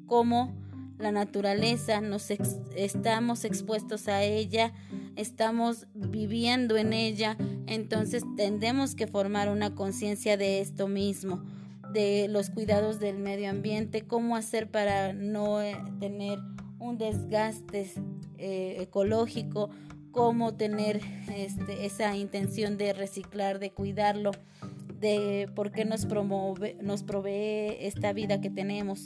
como 0.07 0.55
la 0.99 1.13
naturaleza, 1.13 2.01
nos 2.01 2.31
estamos 2.75 3.45
expuestos 3.45 4.09
a 4.09 4.23
ella, 4.23 4.73
estamos 5.17 5.87
viviendo 5.95 6.77
en 6.77 6.93
ella, 6.93 7.37
entonces 7.67 8.23
tendemos 8.37 8.95
que 8.95 9.07
formar 9.07 9.49
una 9.49 9.75
conciencia 9.75 10.37
de 10.37 10.61
esto 10.61 10.89
mismo, 10.89 11.43
de 11.93 12.29
los 12.29 12.51
cuidados 12.51 13.01
del 13.01 13.19
medio 13.19 13.51
ambiente, 13.51 14.03
cómo 14.03 14.37
hacer 14.37 14.71
para 14.71 15.13
no 15.13 15.63
eh, 15.63 15.77
tener 15.99 16.39
un 16.79 16.99
desgaste 16.99 17.91
eh, 18.39 18.77
ecológico, 18.81 19.71
cómo 20.11 20.55
tener 20.55 21.01
este, 21.35 21.87
esa 21.87 22.17
intención 22.17 22.79
de 22.79 22.93
reciclar, 22.93 23.59
de 23.59 23.71
cuidarlo, 23.71 24.33
de 25.01 25.49
por 25.55 25.73
qué 25.73 25.85
nos, 25.85 26.07
promueve, 26.07 26.77
nos 26.83 27.03
provee 27.03 27.77
esta 27.81 28.13
vida 28.13 28.41
que 28.41 28.51
tenemos. 28.51 29.05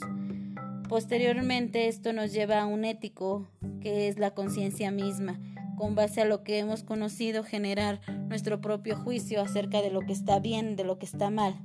Posteriormente 0.87 1.87
esto 1.87 2.13
nos 2.13 2.33
lleva 2.33 2.61
a 2.61 2.65
un 2.65 2.85
ético 2.85 3.47
que 3.81 4.07
es 4.07 4.19
la 4.19 4.31
conciencia 4.31 4.91
misma, 4.91 5.39
con 5.81 5.95
base 5.95 6.21
a 6.21 6.25
lo 6.25 6.43
que 6.43 6.59
hemos 6.59 6.83
conocido 6.83 7.43
generar 7.43 8.01
nuestro 8.29 8.61
propio 8.61 8.95
juicio 8.95 9.41
acerca 9.41 9.81
de 9.81 9.89
lo 9.89 10.01
que 10.01 10.13
está 10.13 10.37
bien, 10.37 10.75
de 10.75 10.83
lo 10.83 10.99
que 10.99 11.07
está 11.07 11.31
mal. 11.31 11.59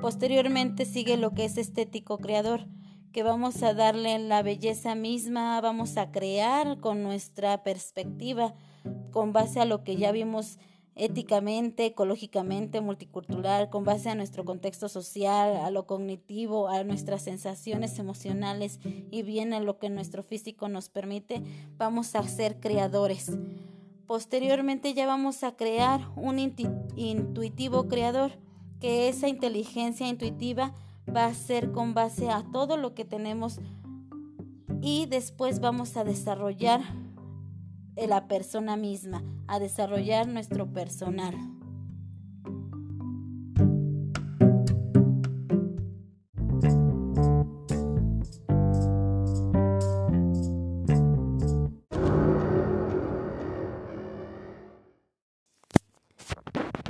Posteriormente 0.00 0.84
sigue 0.84 1.16
lo 1.16 1.34
que 1.34 1.44
es 1.44 1.56
estético 1.56 2.18
creador, 2.18 2.66
que 3.12 3.22
vamos 3.22 3.62
a 3.62 3.74
darle 3.74 4.18
la 4.18 4.42
belleza 4.42 4.96
misma, 4.96 5.60
vamos 5.60 5.96
a 5.96 6.10
crear 6.10 6.80
con 6.80 7.04
nuestra 7.04 7.62
perspectiva, 7.62 8.56
con 9.12 9.32
base 9.32 9.60
a 9.60 9.64
lo 9.64 9.84
que 9.84 9.94
ya 9.94 10.10
vimos 10.10 10.58
éticamente, 10.94 11.86
ecológicamente, 11.86 12.80
multicultural, 12.80 13.70
con 13.70 13.84
base 13.84 14.10
a 14.10 14.14
nuestro 14.14 14.44
contexto 14.44 14.88
social, 14.88 15.56
a 15.56 15.70
lo 15.70 15.86
cognitivo, 15.86 16.68
a 16.68 16.84
nuestras 16.84 17.22
sensaciones 17.22 17.98
emocionales 17.98 18.78
y 19.10 19.22
bien 19.22 19.52
a 19.52 19.60
lo 19.60 19.78
que 19.78 19.90
nuestro 19.90 20.22
físico 20.22 20.68
nos 20.68 20.88
permite, 20.88 21.42
vamos 21.78 22.14
a 22.14 22.22
ser 22.28 22.60
creadores. 22.60 23.32
Posteriormente 24.06 24.92
ya 24.94 25.06
vamos 25.06 25.42
a 25.44 25.56
crear 25.56 26.08
un 26.16 26.38
intuitivo 26.38 27.88
creador, 27.88 28.32
que 28.80 29.08
esa 29.08 29.28
inteligencia 29.28 30.08
intuitiva 30.08 30.74
va 31.14 31.26
a 31.26 31.34
ser 31.34 31.72
con 31.72 31.94
base 31.94 32.28
a 32.28 32.42
todo 32.52 32.76
lo 32.76 32.94
que 32.94 33.04
tenemos 33.04 33.60
y 34.82 35.06
después 35.06 35.60
vamos 35.60 35.96
a 35.96 36.04
desarrollar 36.04 36.80
la 37.96 38.26
persona 38.28 38.76
misma, 38.76 39.22
a 39.46 39.58
desarrollar 39.58 40.26
nuestro 40.26 40.72
personal. 40.72 41.34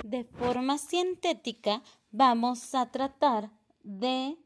De 0.04 0.24
forma 0.24 0.78
sintética 0.78 1.82
vamos 2.10 2.74
a 2.74 2.90
tratar 2.90 3.50
de 3.82 4.36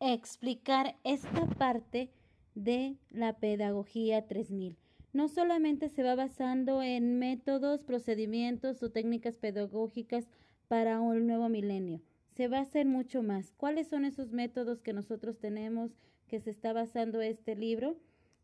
explicar 0.00 0.96
esta 1.02 1.46
parte 1.46 2.12
de 2.64 2.96
la 3.10 3.38
pedagogía 3.38 4.26
3000. 4.26 4.76
No 5.12 5.28
solamente 5.28 5.88
se 5.88 6.02
va 6.02 6.14
basando 6.14 6.82
en 6.82 7.18
métodos, 7.18 7.82
procedimientos 7.82 8.82
o 8.82 8.90
técnicas 8.90 9.38
pedagógicas 9.38 10.28
para 10.66 11.00
un 11.00 11.26
nuevo 11.26 11.48
milenio, 11.48 12.02
se 12.36 12.48
va 12.48 12.58
a 12.58 12.62
hacer 12.62 12.86
mucho 12.86 13.22
más. 13.22 13.52
¿Cuáles 13.56 13.88
son 13.88 14.04
esos 14.04 14.32
métodos 14.32 14.82
que 14.82 14.92
nosotros 14.92 15.38
tenemos 15.38 15.92
que 16.26 16.40
se 16.40 16.50
está 16.50 16.72
basando 16.72 17.20
este 17.20 17.56
libro? 17.56 17.96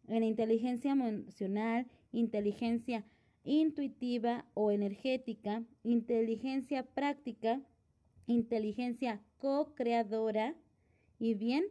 En 0.09 0.23
inteligencia 0.23 0.93
emocional, 0.93 1.87
inteligencia 2.13 3.05
intuitiva 3.45 4.47
o 4.55 4.71
energética, 4.71 5.63
inteligencia 5.83 6.85
práctica, 6.85 7.61
inteligencia 8.27 9.21
co-creadora 9.39 10.55
y 11.19 11.35
bien 11.35 11.65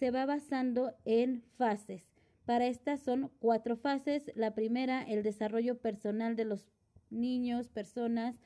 se 0.00 0.10
va 0.10 0.24
basando 0.24 0.94
en 1.04 1.42
fases. 1.58 2.08
Para 2.46 2.66
estas 2.66 3.00
son 3.00 3.30
cuatro 3.38 3.76
fases. 3.76 4.32
La 4.34 4.54
primera, 4.54 5.02
el 5.02 5.22
desarrollo 5.22 5.78
personal 5.78 6.36
de 6.36 6.46
los 6.46 6.66
niños, 7.10 7.68
personas, 7.68 8.40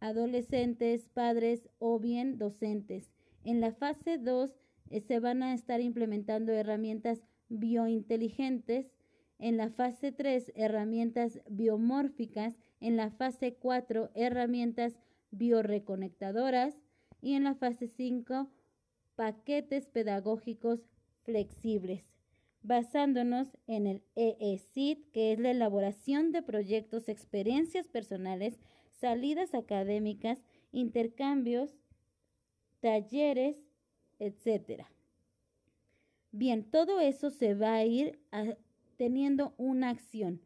adolescentes, 0.00 1.08
padres 1.08 1.68
o 1.78 2.00
bien 2.00 2.36
docentes. 2.36 3.12
En 3.44 3.60
la 3.60 3.72
fase 3.72 4.18
2 4.18 4.56
eh, 4.90 5.00
se 5.00 5.20
van 5.20 5.44
a 5.44 5.54
estar 5.54 5.80
implementando 5.80 6.52
herramientas 6.52 7.22
biointeligentes. 7.48 8.90
En 9.38 9.56
la 9.56 9.70
fase 9.70 10.10
3, 10.10 10.52
herramientas 10.56 11.40
biomórficas. 11.48 12.58
En 12.80 12.96
la 12.96 13.10
fase 13.10 13.54
4, 13.54 14.10
herramientas 14.14 14.96
bioreconectadoras 15.30 16.76
y 17.20 17.34
en 17.34 17.44
la 17.44 17.54
fase 17.54 17.86
5 17.86 18.50
paquetes 19.16 19.86
pedagógicos 19.86 20.80
flexibles, 21.22 22.04
basándonos 22.62 23.48
en 23.66 23.86
el 23.86 24.02
EECID, 24.14 24.98
que 25.12 25.32
es 25.32 25.38
la 25.38 25.50
elaboración 25.50 26.32
de 26.32 26.42
proyectos, 26.42 27.08
experiencias 27.08 27.88
personales, 27.88 28.58
salidas 28.90 29.54
académicas, 29.54 30.42
intercambios, 30.72 31.74
talleres, 32.80 33.56
etc. 34.18 34.84
Bien, 36.32 36.64
todo 36.64 37.00
eso 37.00 37.30
se 37.30 37.54
va 37.54 37.74
a 37.74 37.84
ir 37.84 38.18
teniendo 38.96 39.54
una 39.56 39.90
acción. 39.90 40.40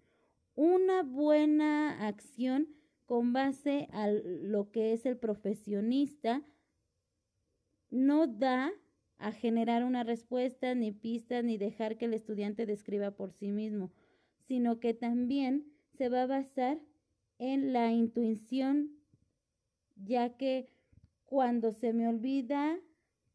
Una 0.55 1.03
buena 1.03 2.07
acción 2.07 2.69
con 3.07 3.33
base 3.33 3.89
a 3.93 4.09
lo 4.09 4.71
que 4.71 4.93
es 4.93 5.07
el 5.07 5.17
profesionista, 5.17 6.43
no 7.91 8.27
da 8.27 8.71
a 9.19 9.33
generar 9.33 9.85
una 9.85 10.05
respuesta, 10.05 10.75
ni 10.75 10.93
pistas, 10.93 11.45
ni 11.45 11.59
dejar 11.59 11.99
que 11.99 12.05
el 12.05 12.15
estudiante 12.15 12.67
describa 12.67 13.11
por 13.11 13.33
sí 13.33 13.51
mismo, 13.51 13.91
sino 14.47 14.79
que 14.81 14.95
también 14.95 15.67
se 15.97 16.09
va 16.09 16.23
a 16.23 16.27
basar 16.27 16.79
en 17.39 17.73
la 17.73 17.93
intuición, 17.93 18.91
ya 19.97 20.37
que 20.37 20.69
cuando 21.25 21.73
se 21.73 21.93
me 21.93 22.09
olvida 22.09 22.79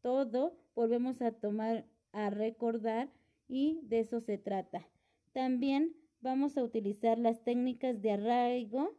todo, 0.00 0.58
volvemos 0.74 1.22
a 1.22 1.32
tomar, 1.32 1.86
a 2.12 2.30
recordar 2.30 3.10
y 3.48 3.80
de 3.82 4.00
eso 4.00 4.20
se 4.20 4.38
trata. 4.38 4.88
También 5.32 5.94
vamos 6.20 6.56
a 6.56 6.62
utilizar 6.62 7.18
las 7.18 7.44
técnicas 7.44 8.00
de 8.00 8.12
arraigo 8.12 8.96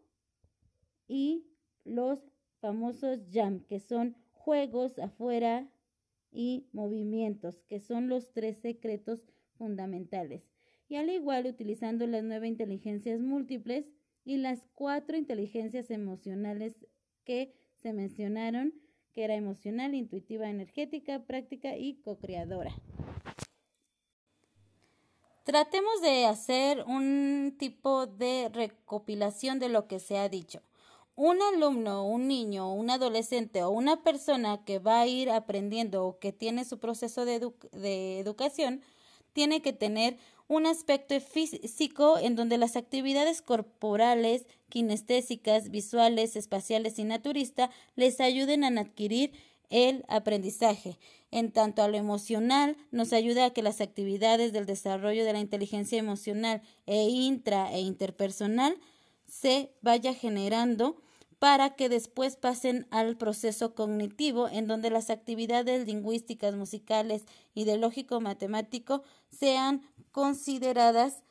y 1.07 1.47
los 1.83 2.19
famosos 2.59 3.19
jam, 3.31 3.61
que 3.61 3.79
son 3.79 4.15
juegos 4.45 4.99
afuera 4.99 5.67
y 6.31 6.67
movimientos, 6.71 7.63
que 7.67 7.79
son 7.79 8.09
los 8.09 8.31
tres 8.31 8.59
secretos 8.59 9.23
fundamentales. 9.57 10.43
Y 10.87 10.97
al 10.97 11.09
igual 11.09 11.47
utilizando 11.47 12.05
las 12.05 12.23
nueve 12.23 12.47
inteligencias 12.47 13.21
múltiples 13.21 13.87
y 14.23 14.37
las 14.37 14.67
cuatro 14.75 15.17
inteligencias 15.17 15.89
emocionales 15.89 16.75
que 17.23 17.55
se 17.81 17.91
mencionaron, 17.91 18.75
que 19.13 19.23
era 19.23 19.33
emocional, 19.33 19.95
intuitiva, 19.95 20.47
energética, 20.47 21.25
práctica 21.25 21.75
y 21.75 21.95
co-creadora. 22.01 22.71
Tratemos 25.43 26.01
de 26.03 26.25
hacer 26.25 26.83
un 26.85 27.55
tipo 27.57 28.05
de 28.05 28.49
recopilación 28.53 29.57
de 29.57 29.69
lo 29.69 29.87
que 29.87 29.99
se 29.99 30.19
ha 30.19 30.29
dicho 30.29 30.61
un 31.15 31.41
alumno, 31.41 32.05
un 32.05 32.27
niño, 32.27 32.73
un 32.73 32.89
adolescente 32.89 33.63
o 33.63 33.69
una 33.69 34.03
persona 34.03 34.63
que 34.65 34.79
va 34.79 35.01
a 35.01 35.07
ir 35.07 35.29
aprendiendo 35.29 36.05
o 36.05 36.19
que 36.19 36.33
tiene 36.33 36.65
su 36.65 36.79
proceso 36.79 37.25
de, 37.25 37.51
de 37.71 38.19
educación 38.19 38.81
tiene 39.33 39.61
que 39.61 39.73
tener 39.73 40.17
un 40.47 40.65
aspecto 40.65 41.19
físico 41.19 42.17
en 42.17 42.35
donde 42.35 42.57
las 42.57 42.75
actividades 42.75 43.41
corporales, 43.41 44.45
kinestésicas, 44.69 45.69
visuales, 45.69 46.35
espaciales 46.35 46.99
y 46.99 47.03
naturista 47.03 47.69
les 47.95 48.21
ayuden 48.21 48.63
a 48.63 48.81
adquirir 48.81 49.33
el 49.69 50.05
aprendizaje. 50.07 50.97
En 51.31 51.51
tanto 51.51 51.81
a 51.81 51.87
lo 51.87 51.97
emocional, 51.97 52.77
nos 52.91 53.11
ayuda 53.11 53.45
a 53.45 53.49
que 53.49 53.63
las 53.63 53.81
actividades 53.81 54.53
del 54.53 54.65
desarrollo 54.65 55.25
de 55.25 55.33
la 55.33 55.39
inteligencia 55.39 55.99
emocional 55.99 56.61
e 56.85 57.09
intra 57.09 57.73
e 57.73 57.81
interpersonal 57.81 58.77
se 59.27 59.71
vaya 59.81 60.13
generando 60.13 61.01
para 61.39 61.75
que 61.75 61.89
después 61.89 62.35
pasen 62.35 62.87
al 62.91 63.17
proceso 63.17 63.75
cognitivo, 63.75 64.47
en 64.47 64.67
donde 64.67 64.89
las 64.89 65.09
actividades 65.09 65.85
lingüísticas, 65.85 66.55
musicales 66.55 67.25
y 67.53 67.65
de 67.65 67.77
lógico 67.77 68.21
matemático 68.21 69.03
sean 69.29 69.81
consideradas 70.11 71.23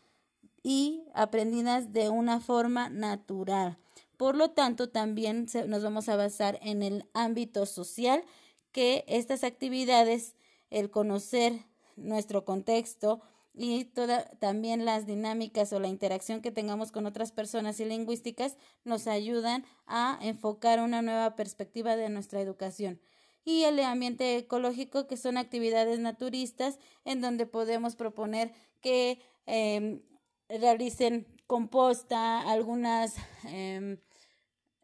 y 0.62 1.04
aprendidas 1.14 1.92
de 1.92 2.08
una 2.08 2.40
forma 2.40 2.88
natural. 2.88 3.78
Por 4.16 4.36
lo 4.36 4.50
tanto, 4.50 4.88
también 4.88 5.46
nos 5.66 5.82
vamos 5.82 6.08
a 6.08 6.16
basar 6.16 6.58
en 6.62 6.82
el 6.82 7.06
ámbito 7.12 7.66
social, 7.66 8.24
que 8.72 9.04
estas 9.06 9.44
actividades, 9.44 10.34
el 10.70 10.90
conocer 10.90 11.64
nuestro 11.96 12.44
contexto, 12.44 13.20
y 13.54 13.84
toda, 13.84 14.24
también 14.40 14.84
las 14.84 15.06
dinámicas 15.06 15.72
o 15.72 15.78
la 15.78 15.86
interacción 15.86 16.42
que 16.42 16.50
tengamos 16.50 16.90
con 16.90 17.06
otras 17.06 17.30
personas 17.30 17.78
y 17.78 17.84
lingüísticas 17.84 18.56
nos 18.84 19.06
ayudan 19.06 19.64
a 19.86 20.18
enfocar 20.22 20.80
una 20.80 21.02
nueva 21.02 21.36
perspectiva 21.36 21.96
de 21.96 22.08
nuestra 22.08 22.40
educación. 22.40 23.00
Y 23.44 23.62
el 23.64 23.78
ambiente 23.80 24.36
ecológico, 24.36 25.06
que 25.06 25.16
son 25.16 25.36
actividades 25.36 26.00
naturistas 26.00 26.78
en 27.04 27.20
donde 27.20 27.46
podemos 27.46 27.94
proponer 27.94 28.52
que 28.80 29.20
em, 29.46 30.02
realicen 30.48 31.26
composta, 31.46 32.40
algunas 32.40 33.14
em, 33.44 33.98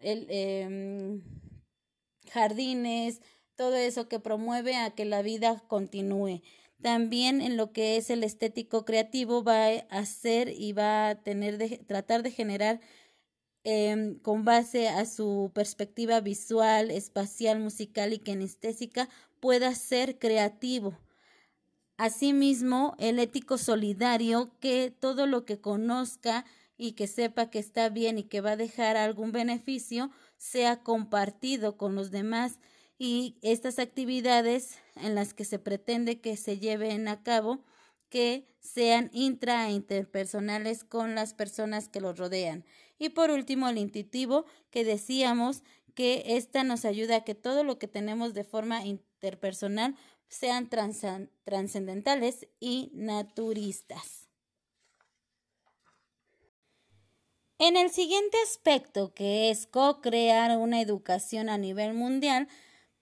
em, 0.01 1.23
jardines, 2.33 3.21
todo 3.57 3.75
eso 3.75 4.09
que 4.09 4.21
promueve 4.21 4.77
a 4.77 4.91
que 4.91 5.05
la 5.05 5.23
vida 5.23 5.63
continúe. 5.67 6.43
También 6.83 7.43
en 7.43 7.57
lo 7.57 7.73
que 7.73 7.97
es 7.97 8.09
el 8.11 8.25
estético 8.25 8.85
creativo 8.85 9.45
va 9.45 9.67
a 9.67 9.79
hacer 9.91 10.49
y 10.49 10.73
va 10.73 11.11
a 11.11 11.15
tener 11.23 11.59
de 11.59 11.79
tratar 11.79 12.23
de 12.23 12.31
generar 12.31 12.81
em, 13.65 14.19
con 14.21 14.45
base 14.45 14.89
a 14.89 15.05
su 15.05 15.51
perspectiva 15.55 16.21
visual, 16.21 16.91
espacial, 16.91 17.61
musical 17.61 18.13
y 18.15 18.19
kinestésica 18.19 19.09
pueda 19.41 19.75
ser 19.75 20.19
creativo. 20.19 20.99
Asimismo, 21.99 22.95
el 22.99 23.19
ético 23.19 23.59
solidario, 23.59 24.51
que 24.61 24.91
todo 24.91 25.27
lo 25.27 25.45
que 25.45 25.61
conozca 25.61 26.47
y 26.79 26.93
que 26.93 27.07
sepa 27.07 27.51
que 27.51 27.59
está 27.59 27.91
bien 27.91 28.17
y 28.17 28.23
que 28.23 28.41
va 28.41 28.53
a 28.53 28.57
dejar 28.57 28.97
algún 28.97 29.33
beneficio, 29.33 30.11
sea 30.39 30.83
compartido 30.83 31.77
con 31.77 31.95
los 31.95 32.11
demás 32.11 32.59
y 32.99 33.37
estas 33.43 33.79
actividades 33.79 34.79
en 35.03 35.15
las 35.15 35.35
que 35.35 35.45
se 35.45 35.59
pretende 35.59 36.21
que 36.21 36.37
se 36.37 36.59
lleven 36.59 37.09
a 37.09 37.23
cabo 37.23 37.65
que 38.11 38.49
sean 38.59 39.09
intra 39.13 39.69
e 39.69 39.73
interpersonales 39.73 40.85
con 40.85 41.15
las 41.15 41.33
personas 41.33 41.89
que 41.89 42.01
los 42.01 42.19
rodean. 42.19 42.65
Y 42.99 43.11
por 43.11 43.31
último, 43.31 43.69
el 43.69 43.79
intuitivo, 43.79 44.45
que 44.71 44.85
decíamos 44.85 45.63
que 45.95 46.25
esta 46.27 46.65
nos 46.65 46.85
ayuda 46.85 47.17
a 47.17 47.25
que 47.25 47.35
todo 47.35 47.65
lo 47.65 47.79
que 47.79 47.89
tenemos 47.89 48.35
de 48.35 48.45
forma 48.45 48.85
interpersonal 48.85 49.97
sean 50.29 50.69
trascendentales 50.69 52.47
y 52.61 52.91
naturistas. 52.95 54.29
En 57.59 57.77
el 57.77 57.91
siguiente 57.91 58.39
aspecto, 58.43 59.13
que 59.13 59.51
es 59.51 59.67
co-crear 59.67 60.57
una 60.57 60.81
educación 60.81 61.49
a 61.49 61.59
nivel 61.59 61.93
mundial, 61.95 62.49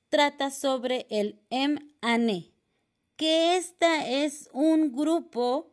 trata 0.09 0.51
sobre 0.51 1.07
el 1.11 1.41
MANE, 1.51 2.51
que 3.17 3.57
esta 3.57 4.09
es 4.09 4.49
un 4.53 4.93
grupo 4.93 5.71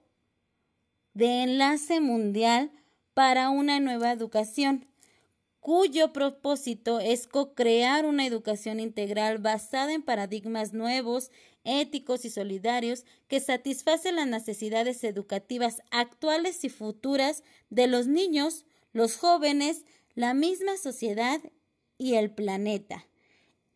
de 1.14 1.44
enlace 1.44 2.02
mundial 2.02 2.72
para 3.14 3.50
una 3.50 3.80
nueva 3.80 4.12
educación, 4.12 4.88
cuyo 5.62 6.14
propósito 6.14 7.00
es 7.00 7.28
co-crear 7.28 8.06
una 8.06 8.26
educación 8.26 8.80
integral 8.80 9.40
basada 9.40 9.94
en 9.94 10.04
paradigmas 10.04 10.74
nuevos, 10.74 11.32
éticos 11.64 12.26
y 12.26 12.30
solidarios 12.30 13.06
que 13.28 13.40
satisfacen 13.40 14.18
las 14.18 14.28
necesidades 14.28 15.04
educativas 15.04 15.82
actuales 15.90 16.64
y 16.64 16.70
futuras 16.70 17.44
de 17.70 17.88
los 17.88 18.06
niños, 18.06 18.66
los 18.94 19.18
jóvenes, 19.18 19.86
la 20.14 20.34
misma 20.34 20.78
sociedad 20.78 21.42
y 21.98 22.14
el 22.16 22.32
planeta. 22.32 23.08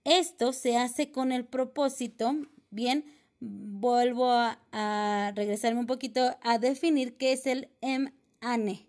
Esto 0.09 0.53
se 0.53 0.75
hace 0.75 1.11
con 1.11 1.31
el 1.31 1.45
propósito, 1.45 2.35
bien, 2.71 3.05
vuelvo 3.39 4.31
a, 4.31 5.31
regresarme 5.35 5.81
un 5.81 5.85
poquito 5.85 6.35
a 6.41 6.57
definir 6.57 7.15
qué 7.15 7.33
es 7.33 7.45
el 7.45 7.69
MANE. 8.41 8.87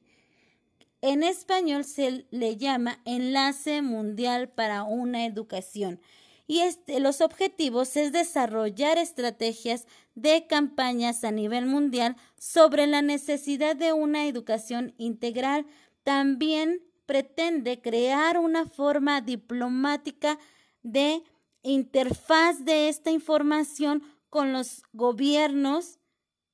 En 1.02 1.22
español 1.22 1.84
se 1.84 2.24
le 2.30 2.56
llama 2.56 3.00
Enlace 3.04 3.82
Mundial 3.82 4.48
para 4.48 4.84
una 4.84 5.26
Educación 5.26 6.00
y 6.46 6.60
este, 6.60 7.00
los 7.00 7.20
objetivos 7.20 7.98
es 7.98 8.12
desarrollar 8.12 8.96
estrategias 8.96 9.86
de 10.14 10.46
campañas 10.46 11.22
a 11.24 11.32
nivel 11.32 11.66
mundial 11.66 12.16
sobre 12.38 12.86
la 12.86 13.02
necesidad 13.02 13.76
de 13.76 13.92
una 13.92 14.26
educación 14.26 14.94
integral. 14.96 15.66
También 16.02 16.80
pretende 17.04 17.82
crear 17.82 18.38
una 18.38 18.64
forma 18.64 19.20
diplomática 19.20 20.38
de 20.82 21.22
interfaz 21.62 22.64
de 22.64 22.88
esta 22.88 23.10
información 23.10 24.02
con 24.28 24.52
los 24.52 24.82
gobiernos 24.92 25.98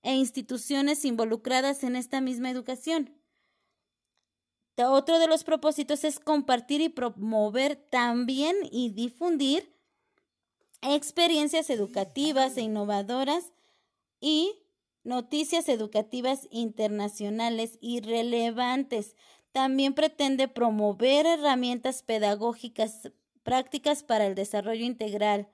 e 0.02 0.14
instituciones 0.14 1.04
involucradas 1.04 1.84
en 1.84 1.96
esta 1.96 2.20
misma 2.20 2.50
educación. 2.50 3.12
Otro 4.78 5.18
de 5.18 5.26
los 5.26 5.42
propósitos 5.42 6.04
es 6.04 6.20
compartir 6.20 6.80
y 6.80 6.88
promover 6.88 7.76
también 7.76 8.56
y 8.70 8.90
difundir 8.90 9.72
experiencias 10.82 11.70
educativas 11.70 12.56
e 12.56 12.62
innovadoras 12.62 13.52
y 14.20 14.52
noticias 15.02 15.68
educativas 15.68 16.46
internacionales 16.50 17.78
y 17.80 18.00
relevantes. 18.00 19.16
También 19.52 19.94
pretende 19.94 20.48
promover 20.48 21.24
herramientas 21.24 22.02
pedagógicas 22.02 23.10
prácticas 23.46 24.02
para 24.02 24.26
el 24.26 24.34
desarrollo 24.34 24.84
integral 24.84 25.48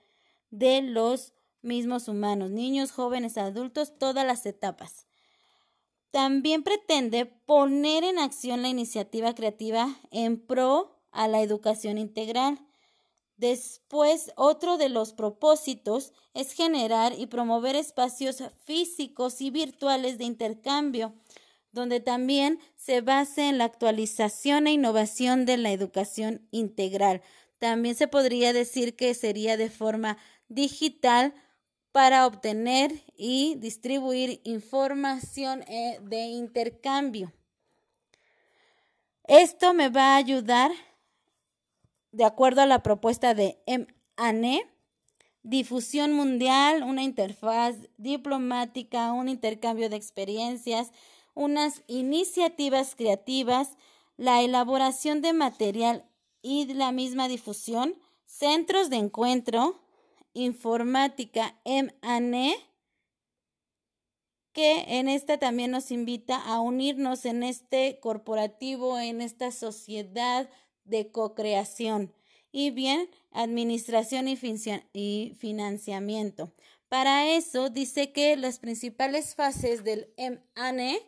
de 0.50 0.80
los 0.80 1.34
mismos 1.60 2.08
humanos, 2.08 2.50
niños, 2.50 2.90
jóvenes, 2.90 3.36
adultos, 3.36 3.98
todas 3.98 4.26
las 4.26 4.46
etapas. 4.46 5.06
También 6.10 6.62
pretende 6.62 7.26
poner 7.26 8.02
en 8.02 8.18
acción 8.18 8.62
la 8.62 8.68
iniciativa 8.68 9.34
creativa 9.34 9.94
en 10.10 10.40
pro 10.40 10.96
a 11.10 11.28
la 11.28 11.42
educación 11.42 11.98
integral. 11.98 12.58
Después, 13.36 14.32
otro 14.36 14.78
de 14.78 14.88
los 14.88 15.12
propósitos 15.12 16.14
es 16.32 16.52
generar 16.54 17.12
y 17.18 17.26
promover 17.26 17.76
espacios 17.76 18.42
físicos 18.64 19.42
y 19.42 19.50
virtuales 19.50 20.16
de 20.16 20.24
intercambio, 20.24 21.12
donde 21.72 22.00
también 22.00 22.58
se 22.74 23.02
base 23.02 23.48
en 23.48 23.58
la 23.58 23.64
actualización 23.64 24.66
e 24.66 24.72
innovación 24.72 25.44
de 25.44 25.58
la 25.58 25.72
educación 25.72 26.46
integral, 26.50 27.22
también 27.62 27.94
se 27.94 28.08
podría 28.08 28.52
decir 28.52 28.96
que 28.96 29.14
sería 29.14 29.56
de 29.56 29.70
forma 29.70 30.18
digital 30.48 31.32
para 31.92 32.26
obtener 32.26 32.90
y 33.16 33.54
distribuir 33.54 34.40
información 34.42 35.62
eh, 35.68 36.00
de 36.02 36.24
intercambio. 36.24 37.32
Esto 39.28 39.74
me 39.74 39.90
va 39.90 40.14
a 40.14 40.16
ayudar, 40.16 40.72
de 42.10 42.24
acuerdo 42.24 42.62
a 42.62 42.66
la 42.66 42.82
propuesta 42.82 43.32
de 43.32 43.62
MANE, 44.16 44.68
difusión 45.44 46.14
mundial, 46.14 46.82
una 46.82 47.04
interfaz 47.04 47.76
diplomática, 47.96 49.12
un 49.12 49.28
intercambio 49.28 49.88
de 49.88 49.94
experiencias, 49.94 50.90
unas 51.34 51.84
iniciativas 51.86 52.96
creativas, 52.96 53.76
la 54.16 54.42
elaboración 54.42 55.22
de 55.22 55.32
material 55.32 56.08
y 56.42 56.66
la 56.74 56.92
misma 56.92 57.28
difusión, 57.28 57.94
centros 58.26 58.90
de 58.90 58.96
encuentro, 58.96 59.80
informática 60.34 61.58
MANE, 61.64 62.56
que 64.52 64.98
en 64.98 65.08
esta 65.08 65.38
también 65.38 65.70
nos 65.70 65.90
invita 65.90 66.36
a 66.36 66.60
unirnos 66.60 67.24
en 67.24 67.42
este 67.42 67.98
corporativo, 68.00 68.98
en 68.98 69.22
esta 69.22 69.50
sociedad 69.50 70.50
de 70.84 71.10
co-creación 71.10 72.12
y 72.50 72.70
bien 72.70 73.08
administración 73.30 74.28
y, 74.28 75.34
financiamiento 75.38 76.52
Para 76.88 77.28
eso 77.34 77.70
dice 77.70 78.12
que 78.12 78.36
las 78.36 78.58
principales 78.58 79.34
fases 79.34 79.84
del 79.84 80.12
MANE 80.54 81.00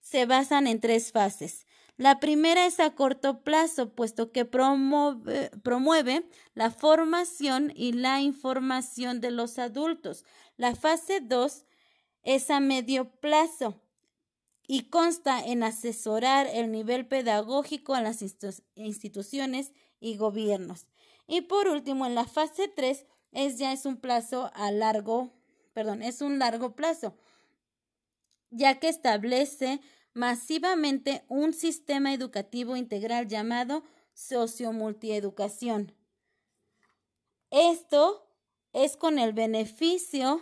se 0.00 0.26
basan 0.26 0.66
en 0.66 0.80
tres 0.80 1.12
fases. 1.12 1.66
La 1.98 2.20
primera 2.20 2.64
es 2.64 2.78
a 2.78 2.94
corto 2.94 3.42
plazo, 3.42 3.92
puesto 3.92 4.30
que 4.30 4.44
promueve, 4.44 6.30
la 6.54 6.70
formación 6.70 7.72
y 7.74 7.92
la 7.92 8.20
información 8.20 9.20
de 9.20 9.32
los 9.32 9.58
adultos. 9.58 10.24
La 10.56 10.76
fase 10.76 11.20
2 11.20 11.64
es 12.22 12.50
a 12.50 12.60
medio 12.60 13.10
plazo 13.10 13.82
y 14.68 14.90
consta 14.90 15.44
en 15.44 15.64
asesorar 15.64 16.46
el 16.46 16.70
nivel 16.70 17.04
pedagógico 17.08 17.94
a 17.94 18.00
las 18.00 18.22
instituciones 18.76 19.72
y 19.98 20.16
gobiernos. 20.16 20.86
Y 21.26 21.40
por 21.40 21.66
último, 21.66 22.06
en 22.06 22.14
la 22.14 22.26
fase 22.26 22.68
3 22.68 23.06
es 23.32 23.58
ya 23.58 23.72
es 23.72 23.86
un 23.86 23.96
plazo 23.96 24.52
a 24.54 24.70
largo, 24.70 25.32
perdón, 25.72 26.02
es 26.02 26.20
un 26.20 26.38
largo 26.38 26.76
plazo, 26.76 27.18
ya 28.50 28.78
que 28.78 28.88
establece 28.88 29.80
masivamente 30.18 31.22
un 31.28 31.54
sistema 31.54 32.12
educativo 32.12 32.74
integral 32.74 33.28
llamado 33.28 33.84
sociomultieducación. 34.14 35.94
Esto 37.52 38.28
es 38.72 38.96
con 38.96 39.20
el 39.20 39.32
beneficio 39.32 40.40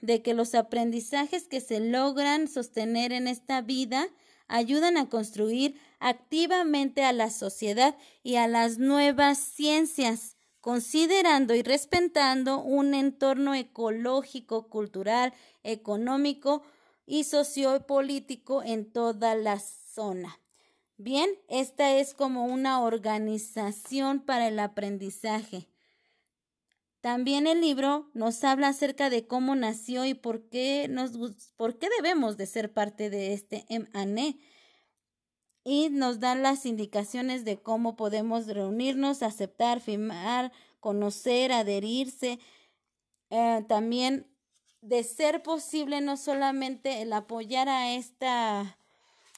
de 0.00 0.22
que 0.22 0.32
los 0.32 0.54
aprendizajes 0.54 1.48
que 1.48 1.60
se 1.60 1.80
logran 1.80 2.48
sostener 2.48 3.12
en 3.12 3.28
esta 3.28 3.60
vida 3.60 4.08
ayudan 4.48 4.96
a 4.96 5.10
construir 5.10 5.78
activamente 5.98 7.04
a 7.04 7.12
la 7.12 7.28
sociedad 7.28 7.98
y 8.22 8.36
a 8.36 8.48
las 8.48 8.78
nuevas 8.78 9.36
ciencias 9.38 10.38
considerando 10.62 11.54
y 11.54 11.62
respetando 11.62 12.58
un 12.58 12.94
entorno 12.94 13.54
ecológico, 13.54 14.68
cultural, 14.68 15.34
económico 15.62 16.62
y 17.10 17.24
sociopolítico 17.24 18.62
en 18.62 18.92
toda 18.92 19.34
la 19.34 19.58
zona. 19.58 20.38
Bien, 20.96 21.28
esta 21.48 21.96
es 21.96 22.14
como 22.14 22.44
una 22.44 22.82
organización 22.82 24.20
para 24.20 24.46
el 24.46 24.60
aprendizaje. 24.60 25.66
También 27.00 27.48
el 27.48 27.60
libro 27.60 28.08
nos 28.14 28.44
habla 28.44 28.68
acerca 28.68 29.10
de 29.10 29.26
cómo 29.26 29.56
nació 29.56 30.04
y 30.04 30.14
por 30.14 30.48
qué, 30.50 30.86
nos, 30.88 31.10
por 31.56 31.78
qué 31.78 31.88
debemos 31.96 32.36
de 32.36 32.46
ser 32.46 32.72
parte 32.72 33.10
de 33.10 33.32
este 33.32 33.64
MANE 33.68 34.38
y 35.64 35.88
nos 35.90 36.20
dan 36.20 36.44
las 36.44 36.64
indicaciones 36.64 37.44
de 37.44 37.60
cómo 37.60 37.96
podemos 37.96 38.46
reunirnos, 38.46 39.24
aceptar, 39.24 39.80
firmar, 39.80 40.52
conocer, 40.78 41.50
adherirse. 41.50 42.38
Eh, 43.30 43.64
también, 43.68 44.29
de 44.82 45.02
ser 45.04 45.42
posible, 45.42 46.00
no 46.00 46.16
solamente 46.16 47.02
el 47.02 47.12
apoyar 47.12 47.68
a 47.68 47.94
esta 47.94 48.76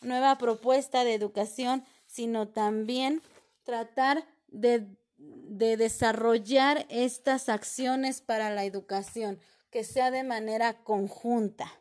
nueva 0.03 0.39
propuesta 0.39 1.05
de 1.05 1.15
educación, 1.15 1.85
sino 2.07 2.49
también 2.49 3.23
tratar 3.65 4.25
de, 4.49 4.87
de 5.17 5.77
desarrollar 5.77 6.87
estas 6.89 7.49
acciones 7.49 8.21
para 8.21 8.51
la 8.51 8.65
educación, 8.65 9.41
que 9.71 9.85
sea 9.85 10.11
de 10.11 10.23
manera 10.23 10.83
conjunta. 10.85 11.73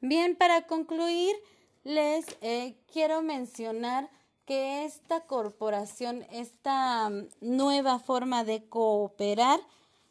Bien, 0.00 0.36
para 0.36 0.66
concluir, 0.66 1.34
les 1.82 2.24
eh, 2.40 2.76
quiero 2.92 3.20
mencionar 3.22 4.08
que 4.44 4.84
esta 4.84 5.26
corporación, 5.26 6.24
esta 6.30 7.10
mm, 7.10 7.28
nueva 7.40 7.98
forma 7.98 8.44
de 8.44 8.68
cooperar, 8.68 9.58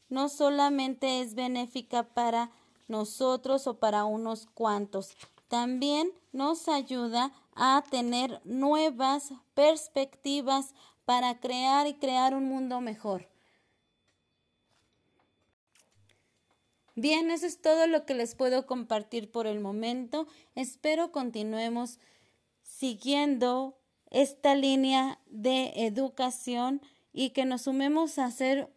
no 0.10 0.30
solamente 0.30 1.22
es 1.22 1.36
benéfica 1.36 2.04
para 2.04 2.52
nosotros 2.88 3.68
o 3.68 3.80
para 3.80 4.06
unos 4.06 4.48
cuantos, 4.54 5.16
también 5.48 6.12
nos 6.32 6.68
ayuda 6.68 7.32
a 7.56 7.84
tener 7.90 8.42
nuevas 8.44 9.34
perspectivas 9.54 10.74
para 11.06 11.40
crear 11.40 11.88
y 11.88 11.96
crear 11.96 12.34
un 12.36 12.46
mundo 12.46 12.82
mejor. 12.82 13.28
Bien, 16.96 17.30
eso 17.30 17.46
es 17.46 17.62
todo 17.62 17.86
lo 17.86 18.06
que 18.06 18.16
les 18.16 18.34
puedo 18.34 18.66
compartir 18.66 19.32
por 19.32 19.46
el 19.46 19.60
momento. 19.60 20.28
Espero 20.56 21.12
continuemos 21.12 22.00
siguiendo 22.64 23.78
esta 24.10 24.56
línea 24.56 25.20
de 25.28 25.74
educación 25.86 26.82
y 27.14 27.30
que 27.30 27.46
nos 27.46 27.64
sumemos 27.64 28.18
a 28.18 28.32
ser 28.32 28.74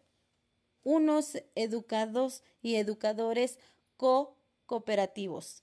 unos 0.85 1.43
educados 1.55 2.43
y 2.63 2.77
educadores 2.77 3.59
co-cooperativos. 3.97 5.63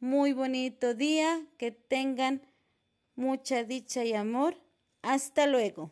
Muy 0.00 0.32
bonito 0.32 0.94
día, 0.94 1.44
que 1.56 1.72
tengan 1.72 2.42
mucha 3.16 3.64
dicha 3.64 4.04
y 4.04 4.14
amor. 4.14 4.56
Hasta 5.02 5.46
luego. 5.46 5.90